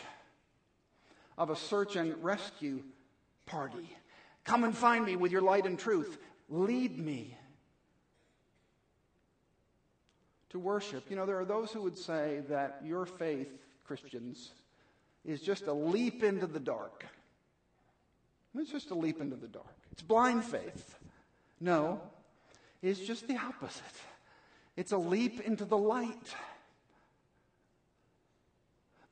of 1.36 1.50
a 1.50 1.56
search 1.56 1.96
and 1.96 2.22
rescue 2.22 2.82
party. 3.44 3.88
Come 4.44 4.64
and 4.64 4.76
find 4.76 5.04
me 5.04 5.16
with 5.16 5.32
your 5.32 5.42
light 5.42 5.66
and 5.66 5.78
truth. 5.78 6.18
Lead 6.48 6.98
me 6.98 7.36
to 10.50 10.58
worship. 10.58 11.04
You 11.10 11.16
know, 11.16 11.26
there 11.26 11.38
are 11.38 11.44
those 11.44 11.70
who 11.70 11.82
would 11.82 11.98
say 11.98 12.42
that 12.48 12.80
your 12.84 13.04
faith, 13.06 13.50
Christians, 13.84 14.52
is 15.24 15.40
just 15.40 15.66
a 15.66 15.72
leap 15.72 16.22
into 16.22 16.46
the 16.46 16.60
dark. 16.60 17.04
It's 18.58 18.70
just 18.70 18.90
a 18.90 18.94
leap 18.94 19.20
into 19.20 19.36
the 19.36 19.48
dark. 19.48 19.76
It's 19.92 20.02
blind 20.02 20.44
faith. 20.44 20.96
No, 21.60 22.00
it's 22.82 23.00
just 23.00 23.28
the 23.28 23.36
opposite. 23.36 23.82
It's 24.76 24.92
a 24.92 24.98
leap 24.98 25.40
into 25.40 25.64
the 25.64 25.76
light. 25.76 26.34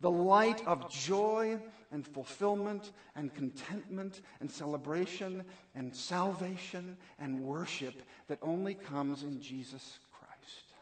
The 0.05 0.11
light 0.11 0.62
of 0.67 0.90
joy 0.90 1.59
and 1.90 2.07
fulfillment 2.07 2.93
and 3.17 3.33
contentment 3.33 4.21
and 4.40 4.51
celebration 4.51 5.43
and 5.75 5.97
salvation 5.97 6.99
and 7.19 7.40
worship 7.40 8.03
that 8.29 8.38
only 8.43 8.75
comes 8.75 9.23
in 9.23 9.40
Jesus 9.40 9.99
Christ. 10.12 10.75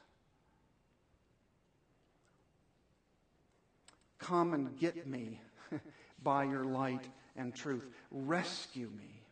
Come 4.19 4.55
and 4.55 4.77
get 4.77 5.07
me 5.07 5.41
by 6.25 6.43
your 6.43 6.65
light 6.65 7.07
and 7.37 7.55
truth. 7.55 7.89
Rescue 8.11 8.91
me. 8.99 9.23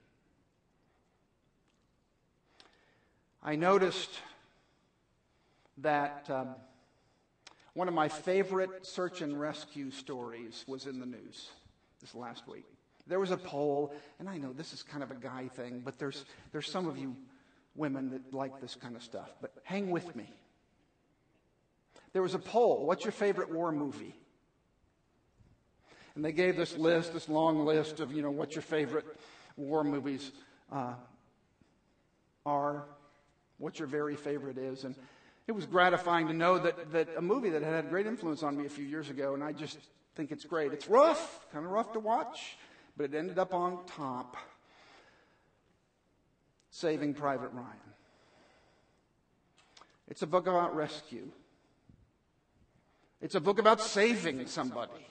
I 3.43 3.57
noticed 3.57 4.21
that 5.79 6.31
um, 6.31 6.55
one 7.75 7.89
of 7.89 7.95
my 7.95 8.09
favorite 8.09 8.87
search 8.87 9.21
and 9.21 9.39
rescue 9.39 9.91
stories 9.91 10.65
was 10.67 10.87
in 10.87 11.01
the 11.01 11.07
news 11.07 11.51
this 12.01 12.15
last 12.15 12.49
week. 12.49 12.67
There 13.07 13.21
was 13.21 13.31
a 13.31 13.37
poll, 13.37 13.95
and 14.19 14.29
I 14.29 14.39
know 14.39 14.53
this 14.53 14.73
is 14.73 14.83
kind 14.83 15.03
of 15.03 15.11
a 15.11 15.15
guy 15.15 15.49
thing, 15.49 15.83
but 15.85 15.99
there's, 15.99 16.25
there's 16.53 16.71
some 16.71 16.87
of 16.87 16.99
you 16.99 17.17
women 17.75 18.11
that 18.11 18.35
like 18.35 18.61
this 18.61 18.75
kind 18.75 18.97
of 18.97 19.03
stuff. 19.03 19.31
But 19.41 19.53
hang 19.65 19.91
with 19.91 20.15
me. 20.15 20.33
There 22.13 22.23
was 22.23 22.35
a 22.35 22.39
poll. 22.39 22.87
What's 22.87 23.05
your 23.05 23.13
favorite 23.13 23.51
war 23.51 23.73
movie? 23.73 24.15
And 26.15 26.25
they 26.25 26.33
gave 26.33 26.57
this 26.57 26.77
list, 26.77 27.13
this 27.13 27.29
long 27.29 27.65
list 27.65 28.01
of, 28.01 28.13
you 28.13 28.23
know, 28.23 28.31
what 28.31 28.55
your 28.55 28.63
favorite 28.63 29.07
war 29.57 29.85
movies 29.85 30.33
uh, 30.73 30.95
are, 32.45 32.85
what 33.59 33.79
your 33.79 33.87
very 33.87 34.17
favorite 34.17 34.59
is. 34.59 34.85
And 34.85 34.97
it 35.51 35.57
was 35.57 35.67
gratifying 35.67 36.29
to 36.29 36.33
know 36.33 36.61
that, 36.61 36.93
that 36.93 37.09
a 37.17 37.21
movie 37.21 37.51
that 37.51 37.61
had 37.61 37.75
had 37.75 37.91
great 37.91 38.07
influence 38.07 38.45
on 38.45 38.57
me 38.57 38.67
a 38.67 38.69
few 38.69 38.85
years 38.85 39.11
ago, 39.11 39.35
and 39.35 39.43
I 39.43 39.51
just 39.51 39.79
think 40.15 40.31
it's 40.31 40.45
great. 40.45 40.73
It's 40.73 40.87
rough, 40.87 41.45
kind 41.53 41.65
of 41.65 41.73
rough 41.73 41.93
to 41.95 41.99
watch, 41.99 42.57
but 42.97 43.07
it 43.07 43.15
ended 43.17 43.37
up 43.37 43.53
on 43.53 43.85
top. 43.85 44.37
Saving 46.71 47.15
Private 47.15 47.51
Ryan. 47.53 47.67
It's 50.07 50.23
a 50.23 50.27
book 50.29 50.47
about 50.47 50.77
rescue. 50.77 51.27
It's 53.21 53.35
a 53.35 53.41
book 53.41 53.59
about 53.59 53.81
saving 53.81 54.47
somebody. 54.47 55.05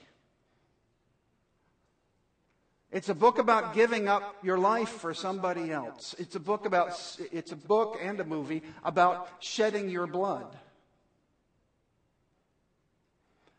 It's 2.91 3.09
a 3.09 3.15
book 3.15 3.37
about 3.37 3.75
giving 3.75 4.07
up 4.07 4.35
your 4.41 4.57
life 4.57 4.89
for 4.89 5.13
somebody 5.13 5.71
else. 5.71 6.15
It's 6.17 6.35
a 6.35 6.39
book 6.39 6.65
about, 6.65 6.89
it's 7.31 7.51
a 7.51 7.55
book 7.55 7.99
and 8.01 8.19
a 8.19 8.23
movie 8.23 8.63
about 8.83 9.29
shedding 9.39 9.89
your 9.89 10.07
blood 10.07 10.57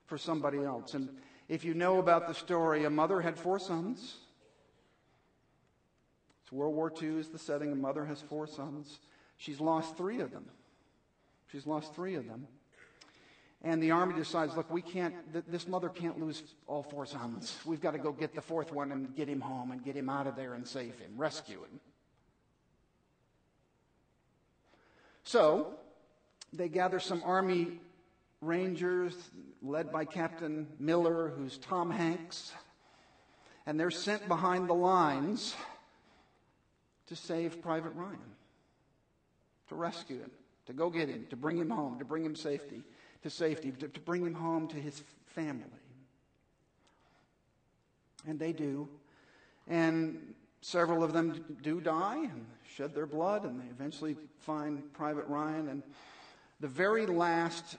for 0.07 0.19
somebody 0.19 0.59
else. 0.59 0.95
And 0.95 1.09
if 1.49 1.64
you 1.64 1.75
know 1.75 2.01
about 2.01 2.27
the 2.27 2.35
story, 2.35 2.85
a 2.85 2.90
mother 2.90 3.21
had 3.21 3.38
four 3.38 3.61
sons. 3.61 4.16
It's 6.43 6.51
World 6.51 6.75
War 6.75 6.93
II 7.01 7.21
is 7.21 7.29
the 7.29 7.38
setting. 7.38 7.71
A 7.71 7.77
mother 7.77 8.05
has 8.05 8.21
four 8.21 8.49
sons. 8.49 8.99
She's 9.37 9.61
lost 9.61 9.97
three 9.97 10.21
of 10.21 10.33
them. 10.33 10.47
She's 11.53 11.69
lost 11.69 11.95
three 11.95 12.16
of 12.16 12.27
them. 12.27 12.49
And 13.62 13.83
the 13.83 13.90
army 13.90 14.14
decides, 14.14 14.57
look, 14.57 14.70
we 14.70 14.81
can't, 14.81 15.14
th- 15.33 15.44
this 15.46 15.68
mother 15.68 15.90
can't 15.90 16.18
lose 16.18 16.42
all 16.66 16.83
four 16.83 17.05
sons. 17.05 17.59
We've 17.66 17.81
got 17.81 17.90
to 17.90 17.99
go 17.99 18.11
get 18.11 18.35
the 18.35 18.40
fourth 18.40 18.73
one 18.73 18.90
and 18.90 19.14
get 19.14 19.29
him 19.29 19.40
home 19.40 19.70
and 19.70 19.85
get 19.85 19.94
him 19.94 20.09
out 20.09 20.27
of 20.27 20.35
there 20.35 20.55
and 20.55 20.66
save 20.66 20.99
him, 20.99 21.12
rescue 21.16 21.59
him. 21.59 21.81
So, 25.25 25.75
they 26.55 26.68
gather 26.68 26.99
some 26.99 27.23
army 27.25 27.81
rangers 28.40 29.14
led 29.62 29.92
by 29.92 30.07
Captain 30.07 30.66
Miller, 30.79 31.29
who's 31.29 31.59
Tom 31.59 31.90
Hanks, 31.90 32.53
and 33.66 33.79
they're 33.79 33.90
sent 33.90 34.27
behind 34.27 34.70
the 34.70 34.75
lines 34.75 35.55
to 37.09 37.14
save 37.14 37.61
Private 37.61 37.90
Ryan, 37.90 38.18
to 39.68 39.75
rescue 39.75 40.20
him, 40.20 40.31
to 40.66 40.73
go 40.73 40.88
get 40.88 41.11
him, 41.11 41.27
to 41.29 41.37
bring 41.37 41.59
him 41.59 41.68
home, 41.68 41.99
to 41.99 42.05
bring 42.07 42.25
him 42.25 42.35
safety 42.35 42.83
to 43.23 43.31
safety, 43.31 43.71
to, 43.73 43.89
to 43.89 44.01
bring 44.01 44.25
him 44.25 44.35
home 44.35 44.67
to 44.69 44.77
his 44.77 45.03
family. 45.27 45.65
And 48.27 48.39
they 48.39 48.53
do. 48.53 48.89
And 49.69 50.35
several 50.61 51.03
of 51.03 51.13
them 51.13 51.45
do 51.63 51.81
die 51.81 52.17
and 52.17 52.47
shed 52.77 52.95
their 52.95 53.07
blood, 53.07 53.45
and 53.45 53.61
they 53.61 53.67
eventually 53.71 54.17
find 54.41 54.93
Private 54.93 55.27
Ryan. 55.27 55.69
And 55.69 55.83
the 56.61 56.69
very 56.69 57.07
last 57.07 57.77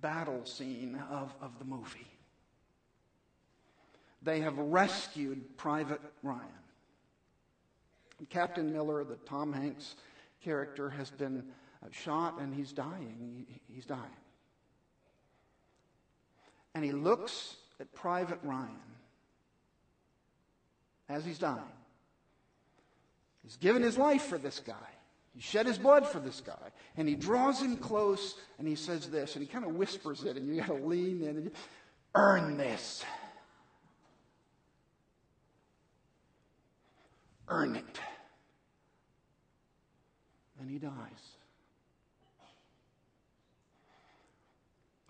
battle 0.00 0.44
scene 0.44 1.00
of, 1.10 1.34
of 1.40 1.58
the 1.58 1.64
movie, 1.64 2.06
they 4.22 4.40
have 4.40 4.58
rescued 4.58 5.56
Private 5.56 6.00
Ryan. 6.22 6.46
Captain 8.28 8.70
Miller, 8.70 9.02
the 9.02 9.16
Tom 9.16 9.52
Hanks 9.52 9.96
character, 10.42 10.90
has 10.90 11.10
been 11.10 11.42
uh, 11.82 11.86
shot 11.90 12.38
and 12.38 12.54
he's 12.54 12.70
dying. 12.70 13.46
He, 13.48 13.74
he's 13.74 13.86
dying 13.86 14.02
and 16.74 16.84
he 16.84 16.92
looks 16.92 17.56
at 17.80 17.92
Private 17.92 18.38
Ryan 18.42 18.68
as 21.08 21.24
he's 21.24 21.38
dying. 21.38 21.62
He's 23.42 23.56
given 23.56 23.82
his 23.82 23.98
life 23.98 24.22
for 24.22 24.38
this 24.38 24.60
guy. 24.60 24.74
He 25.34 25.40
shed 25.40 25.66
his 25.66 25.78
blood 25.78 26.06
for 26.06 26.18
this 26.20 26.40
guy. 26.40 26.70
And 26.96 27.08
he 27.08 27.14
draws 27.14 27.60
him 27.60 27.76
close 27.76 28.36
and 28.58 28.68
he 28.68 28.74
says 28.74 29.08
this, 29.08 29.34
and 29.34 29.44
he 29.44 29.50
kind 29.50 29.64
of 29.64 29.74
whispers 29.74 30.24
it, 30.24 30.36
and 30.36 30.48
you 30.48 30.60
got 30.60 30.68
to 30.68 30.74
lean 30.74 31.22
in 31.22 31.36
and 31.36 31.50
earn 32.14 32.56
this. 32.56 33.04
Earn 37.48 37.76
it. 37.76 38.00
And 40.60 40.70
he 40.70 40.78
dies. 40.78 40.90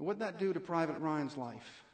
What'd 0.01 0.23
that 0.23 0.39
do 0.39 0.53
to 0.55 0.61
Private 0.61 0.99
Ryan's 0.99 1.37
life? 1.37 1.85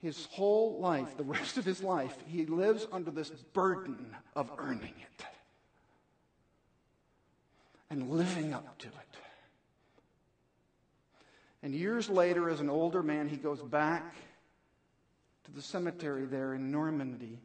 His 0.00 0.26
whole 0.30 0.80
life, 0.80 1.16
the 1.16 1.24
rest 1.24 1.58
of 1.58 1.64
his 1.64 1.82
life, 1.82 2.16
he 2.26 2.46
lives 2.46 2.86
under 2.90 3.10
this 3.10 3.28
burden 3.30 4.16
of 4.34 4.50
earning 4.58 4.94
it 5.00 5.26
and 7.90 8.10
living 8.10 8.54
up 8.54 8.78
to 8.78 8.88
it. 8.88 9.18
And 11.62 11.74
years 11.74 12.08
later, 12.08 12.48
as 12.48 12.60
an 12.60 12.70
older 12.70 13.02
man, 13.02 13.28
he 13.28 13.36
goes 13.36 13.60
back 13.60 14.14
to 15.44 15.50
the 15.52 15.62
cemetery 15.62 16.24
there 16.24 16.54
in 16.54 16.70
Normandy 16.70 17.38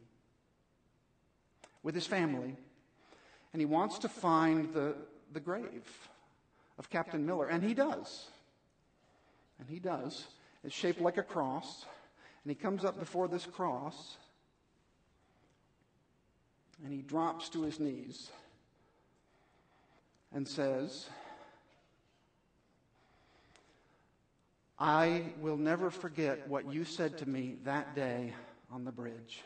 with 1.82 1.94
his 1.94 2.06
family, 2.06 2.56
and 3.52 3.60
he 3.60 3.66
wants 3.66 3.98
to 3.98 4.08
find 4.08 4.72
the, 4.72 4.94
the 5.32 5.40
grave 5.40 5.86
of 6.80 6.88
Captain 6.88 7.24
Miller. 7.24 7.46
And 7.46 7.62
he 7.62 7.74
does. 7.74 8.24
And 9.60 9.68
he 9.68 9.78
does. 9.78 10.24
It's 10.64 10.74
shaped 10.74 11.00
like 11.00 11.18
a 11.18 11.22
cross. 11.22 11.84
And 12.42 12.50
he 12.50 12.54
comes 12.54 12.86
up 12.86 12.98
before 12.98 13.28
this 13.28 13.44
cross 13.44 14.16
and 16.82 16.90
he 16.90 17.02
drops 17.02 17.50
to 17.50 17.62
his 17.62 17.78
knees 17.78 18.30
and 20.32 20.48
says, 20.48 21.10
I 24.78 25.24
will 25.42 25.58
never 25.58 25.90
forget 25.90 26.48
what 26.48 26.72
you 26.72 26.86
said 26.86 27.18
to 27.18 27.28
me 27.28 27.56
that 27.64 27.94
day 27.94 28.32
on 28.72 28.84
the 28.84 28.92
bridge. 28.92 29.42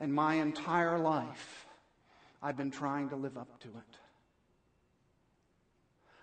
And 0.00 0.12
my 0.12 0.34
entire 0.34 0.98
life, 0.98 1.66
I've 2.42 2.56
been 2.56 2.72
trying 2.72 3.10
to 3.10 3.16
live 3.16 3.38
up 3.38 3.60
to 3.60 3.68
it. 3.68 3.98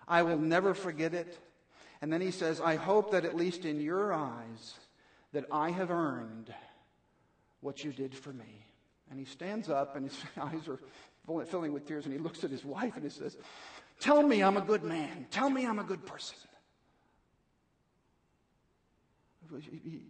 I 0.08 0.22
will 0.22 0.38
never 0.38 0.74
forget 0.74 1.14
it. 1.14 1.38
And 2.00 2.12
then 2.12 2.20
he 2.20 2.30
says, 2.30 2.60
I 2.60 2.76
hope 2.76 3.12
that 3.12 3.24
at 3.24 3.36
least 3.36 3.64
in 3.64 3.80
your 3.80 4.12
eyes, 4.12 4.74
that 5.32 5.44
I 5.52 5.70
have 5.70 5.90
earned 5.90 6.52
what 7.60 7.84
you 7.84 7.92
did 7.92 8.14
for 8.14 8.32
me. 8.32 8.64
And 9.10 9.18
he 9.18 9.26
stands 9.26 9.68
up 9.68 9.96
and 9.96 10.06
his 10.06 10.18
eyes 10.40 10.68
are 10.68 10.78
filling 11.46 11.72
with 11.72 11.86
tears 11.86 12.04
and 12.04 12.12
he 12.12 12.18
looks 12.18 12.44
at 12.44 12.50
his 12.50 12.64
wife 12.64 12.94
and 12.94 13.04
he 13.04 13.10
says, 13.10 13.36
Tell 14.00 14.22
me 14.22 14.42
I'm 14.42 14.56
a 14.56 14.62
good 14.62 14.84
man. 14.84 15.26
Tell 15.30 15.50
me 15.50 15.66
I'm 15.66 15.80
a 15.80 15.84
good 15.84 16.06
person. 16.06 16.36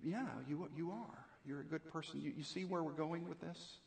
Yeah, 0.04 0.26
you, 0.48 0.68
you 0.76 0.90
are. 0.90 1.26
You're 1.46 1.60
a 1.60 1.64
good 1.64 1.90
person. 1.90 2.20
You, 2.20 2.32
you 2.36 2.42
see 2.42 2.64
where 2.64 2.82
we're 2.82 2.92
going 2.92 3.28
with 3.28 3.40
this? 3.40 3.78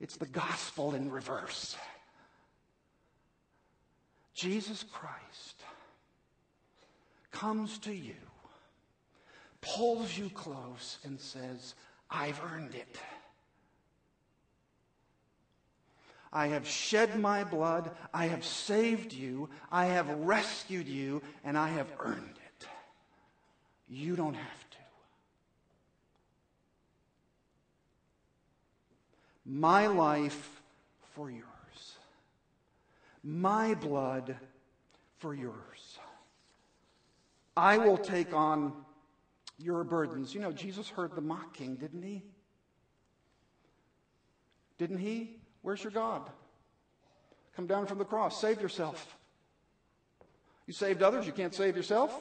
It's 0.00 0.16
the 0.16 0.26
gospel 0.26 0.94
in 0.94 1.10
reverse. 1.10 1.76
Jesus 4.34 4.84
Christ 4.92 5.62
comes 7.30 7.78
to 7.78 7.92
you, 7.92 8.14
pulls 9.60 10.16
you 10.18 10.28
close, 10.30 10.98
and 11.04 11.20
says, 11.20 11.74
I've 12.10 12.40
earned 12.52 12.74
it. 12.74 12.98
I 16.32 16.48
have 16.48 16.66
shed 16.66 17.20
my 17.20 17.44
blood. 17.44 17.92
I 18.12 18.26
have 18.26 18.44
saved 18.44 19.12
you. 19.12 19.48
I 19.70 19.86
have 19.86 20.08
rescued 20.08 20.88
you, 20.88 21.22
and 21.44 21.56
I 21.56 21.68
have 21.68 21.86
earned 22.00 22.34
it. 22.34 22.66
You 23.88 24.16
don't 24.16 24.34
have 24.34 24.70
to. 24.70 24.76
My 29.46 29.86
life 29.86 30.60
for 31.14 31.30
yours. 31.30 31.53
My 33.24 33.74
blood 33.74 34.36
for 35.18 35.34
yours. 35.34 35.98
I 37.56 37.78
will 37.78 37.96
take 37.96 38.34
on 38.34 38.72
your 39.58 39.82
burdens. 39.82 40.34
You 40.34 40.40
know, 40.40 40.52
Jesus 40.52 40.90
heard 40.90 41.14
the 41.14 41.22
mocking, 41.22 41.76
didn't 41.76 42.02
he? 42.02 42.22
Didn't 44.76 44.98
he? 44.98 45.38
Where's 45.62 45.82
your 45.82 45.92
God? 45.92 46.28
Come 47.56 47.66
down 47.66 47.86
from 47.86 47.98
the 47.98 48.04
cross. 48.04 48.38
Save 48.38 48.60
yourself. 48.60 49.16
You 50.66 50.74
saved 50.74 51.02
others, 51.02 51.26
you 51.26 51.32
can't 51.32 51.54
save 51.54 51.76
yourself. 51.76 52.20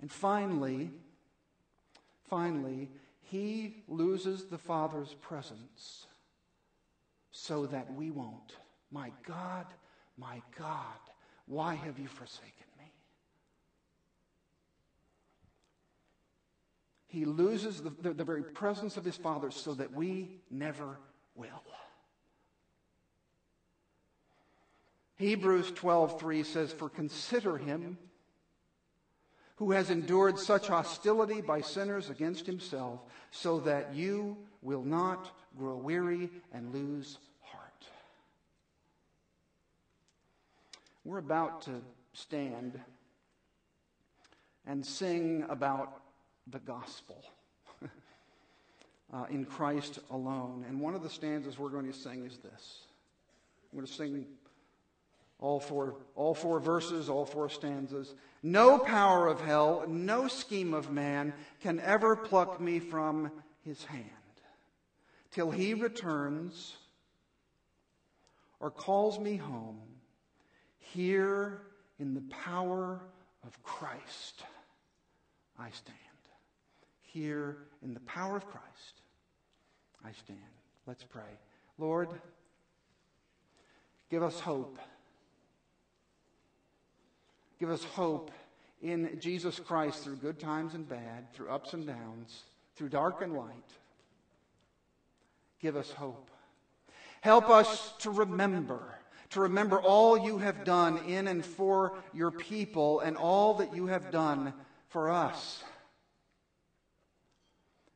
And 0.00 0.10
finally, 0.10 0.90
finally, 2.28 2.90
he 3.22 3.82
loses 3.88 4.44
the 4.44 4.58
Father's 4.58 5.14
presence 5.14 6.06
so 7.36 7.66
that 7.66 7.92
we 7.92 8.10
won't. 8.10 8.56
My 8.90 9.12
God, 9.26 9.66
my 10.16 10.40
God, 10.58 10.98
why 11.46 11.74
have 11.74 11.98
you 11.98 12.08
forsaken 12.08 12.66
me? 12.78 12.90
He 17.08 17.26
loses 17.26 17.82
the, 17.82 17.90
the, 18.00 18.14
the 18.14 18.24
very 18.24 18.42
presence 18.42 18.96
of 18.96 19.04
his 19.04 19.16
Father 19.16 19.50
so 19.50 19.74
that 19.74 19.92
we 19.92 20.40
never 20.50 20.98
will. 21.34 21.62
Hebrews 25.16 25.72
12:3 25.72 26.44
says 26.44 26.72
for 26.72 26.88
consider 26.88 27.58
him 27.58 27.98
who 29.56 29.72
has 29.72 29.90
endured 29.90 30.38
such 30.38 30.68
hostility 30.68 31.42
by 31.42 31.60
sinners 31.60 32.08
against 32.08 32.46
himself 32.46 33.00
so 33.30 33.60
that 33.60 33.94
you 33.94 34.38
will 34.62 34.82
not 34.82 35.30
grow 35.56 35.76
weary 35.76 36.30
and 36.52 36.72
lose 36.72 37.18
heart. 37.42 37.86
We're 41.04 41.18
about 41.18 41.62
to 41.62 41.82
stand 42.12 42.78
and 44.66 44.84
sing 44.84 45.44
about 45.48 46.00
the 46.50 46.58
gospel 46.58 47.24
uh, 49.12 49.24
in 49.30 49.44
Christ 49.44 49.98
alone. 50.10 50.64
And 50.68 50.80
one 50.80 50.94
of 50.94 51.02
the 51.02 51.10
stanzas 51.10 51.58
we're 51.58 51.70
going 51.70 51.86
to 51.86 51.96
sing 51.96 52.26
is 52.26 52.38
this. 52.38 52.80
I'm 53.72 53.78
going 53.78 53.86
to 53.86 53.92
sing 53.92 54.26
all 55.38 55.60
four, 55.60 55.94
all 56.14 56.34
four 56.34 56.60
verses, 56.60 57.08
all 57.08 57.26
four 57.26 57.48
stanzas. 57.48 58.14
No 58.42 58.78
power 58.78 59.26
of 59.28 59.40
hell, 59.40 59.84
no 59.86 60.28
scheme 60.28 60.72
of 60.74 60.90
man 60.90 61.32
can 61.60 61.80
ever 61.80 62.16
pluck 62.16 62.60
me 62.60 62.78
from 62.78 63.30
his 63.64 63.84
hand 63.84 64.10
till 65.32 65.50
he 65.50 65.74
returns 65.74 66.76
or 68.60 68.70
calls 68.70 69.18
me 69.18 69.36
home. 69.36 69.80
Here 70.78 71.62
in 71.98 72.14
the 72.14 72.22
power 72.22 73.00
of 73.44 73.62
Christ, 73.62 74.44
I 75.58 75.70
stand 75.70 75.96
here 77.16 77.56
in 77.82 77.94
the 77.94 78.00
power 78.00 78.36
of 78.36 78.46
Christ, 78.46 79.00
I 80.04 80.12
stand. 80.12 80.38
Let's 80.86 81.02
pray. 81.02 81.22
Lord, 81.78 82.10
give 84.10 84.22
us 84.22 84.38
hope. 84.38 84.78
Give 87.58 87.70
us 87.70 87.82
hope 87.84 88.30
in 88.82 89.18
Jesus 89.18 89.58
Christ 89.58 90.04
through 90.04 90.16
good 90.16 90.38
times 90.38 90.74
and 90.74 90.86
bad, 90.86 91.32
through 91.32 91.48
ups 91.48 91.72
and 91.72 91.86
downs, 91.86 92.42
through 92.74 92.90
dark 92.90 93.22
and 93.22 93.32
light. 93.32 93.70
Give 95.60 95.76
us 95.76 95.90
hope. 95.90 96.30
Help 97.20 97.50
us 97.50 97.92
to 98.00 98.10
remember, 98.10 98.94
to 99.30 99.40
remember 99.40 99.80
all 99.80 100.18
you 100.18 100.38
have 100.38 100.64
done 100.64 100.98
in 101.06 101.26
and 101.26 101.44
for 101.44 101.94
your 102.12 102.30
people 102.30 103.00
and 103.00 103.16
all 103.16 103.54
that 103.54 103.74
you 103.74 103.86
have 103.86 104.10
done 104.10 104.52
for 104.88 105.10
us. 105.10 105.64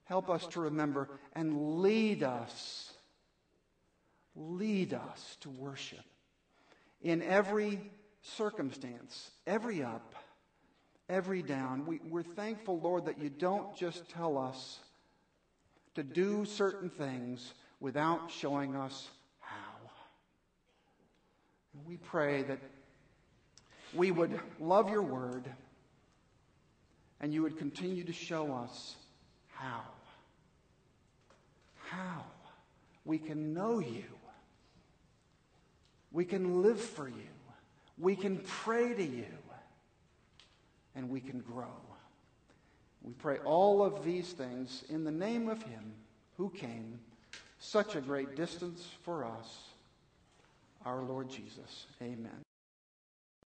Help 0.05 0.29
us 0.29 0.47
to 0.49 0.61
remember 0.61 1.09
and 1.35 1.81
lead 1.81 2.23
us. 2.23 2.93
Lead 4.35 4.95
us 4.95 5.37
to 5.41 5.51
worship 5.51 6.01
in 7.03 7.23
every 7.23 7.81
circumstance, 8.23 9.31
every 9.47 9.83
up, 9.83 10.15
every 11.09 11.43
down. 11.43 11.87
We, 11.87 12.01
we're 12.09 12.23
thankful, 12.23 12.81
Lord, 12.81 13.07
that 13.07 13.21
you 13.21 13.29
don't 13.29 13.75
just 13.77 14.09
tell 14.09 14.37
us 14.37 14.81
to 15.95 16.03
do 16.03 16.45
certain 16.45 16.89
things 16.89 17.55
without 17.81 18.31
showing 18.31 18.77
us 18.77 19.09
how. 19.41 19.91
And 21.75 21.87
we 21.87 21.97
pray 21.97 22.43
that 22.43 22.59
we 23.95 24.11
would 24.11 24.39
love 24.59 24.91
your 24.91 25.03
word 25.03 25.51
and 27.21 27.35
you 27.35 27.43
would 27.43 27.59
continue 27.59 28.05
to 28.05 28.13
show 28.13 28.53
us 28.55 28.97
how 29.49 29.83
how 31.91 32.25
we 33.05 33.19
can 33.19 33.53
know 33.53 33.81
you. 33.81 34.05
We 36.13 36.25
can 36.25 36.63
live 36.63 36.81
for 36.81 37.09
you. 37.09 37.35
We 37.99 38.15
can 38.15 38.39
pray 38.39 38.95
to 38.95 39.03
you. 39.03 39.25
And 40.95 41.09
we 41.09 41.21
can 41.21 41.41
grow. 41.41 41.90
We 43.03 43.13
pray 43.15 43.39
all 43.39 43.83
of 43.83 44.05
these 44.05 44.33
things 44.33 44.85
in 44.89 45.05
the 45.05 45.11
name 45.11 45.49
of 45.49 45.63
Him 45.63 45.93
who 46.37 46.51
came 46.51 46.99
such 47.59 47.95
a 47.97 48.01
great 48.01 48.37
distance 48.37 48.89
for 49.03 49.25
us, 49.25 49.59
our 50.85 51.03
Lord 51.03 51.29
Jesus. 51.29 51.87
Amen. 52.03 52.43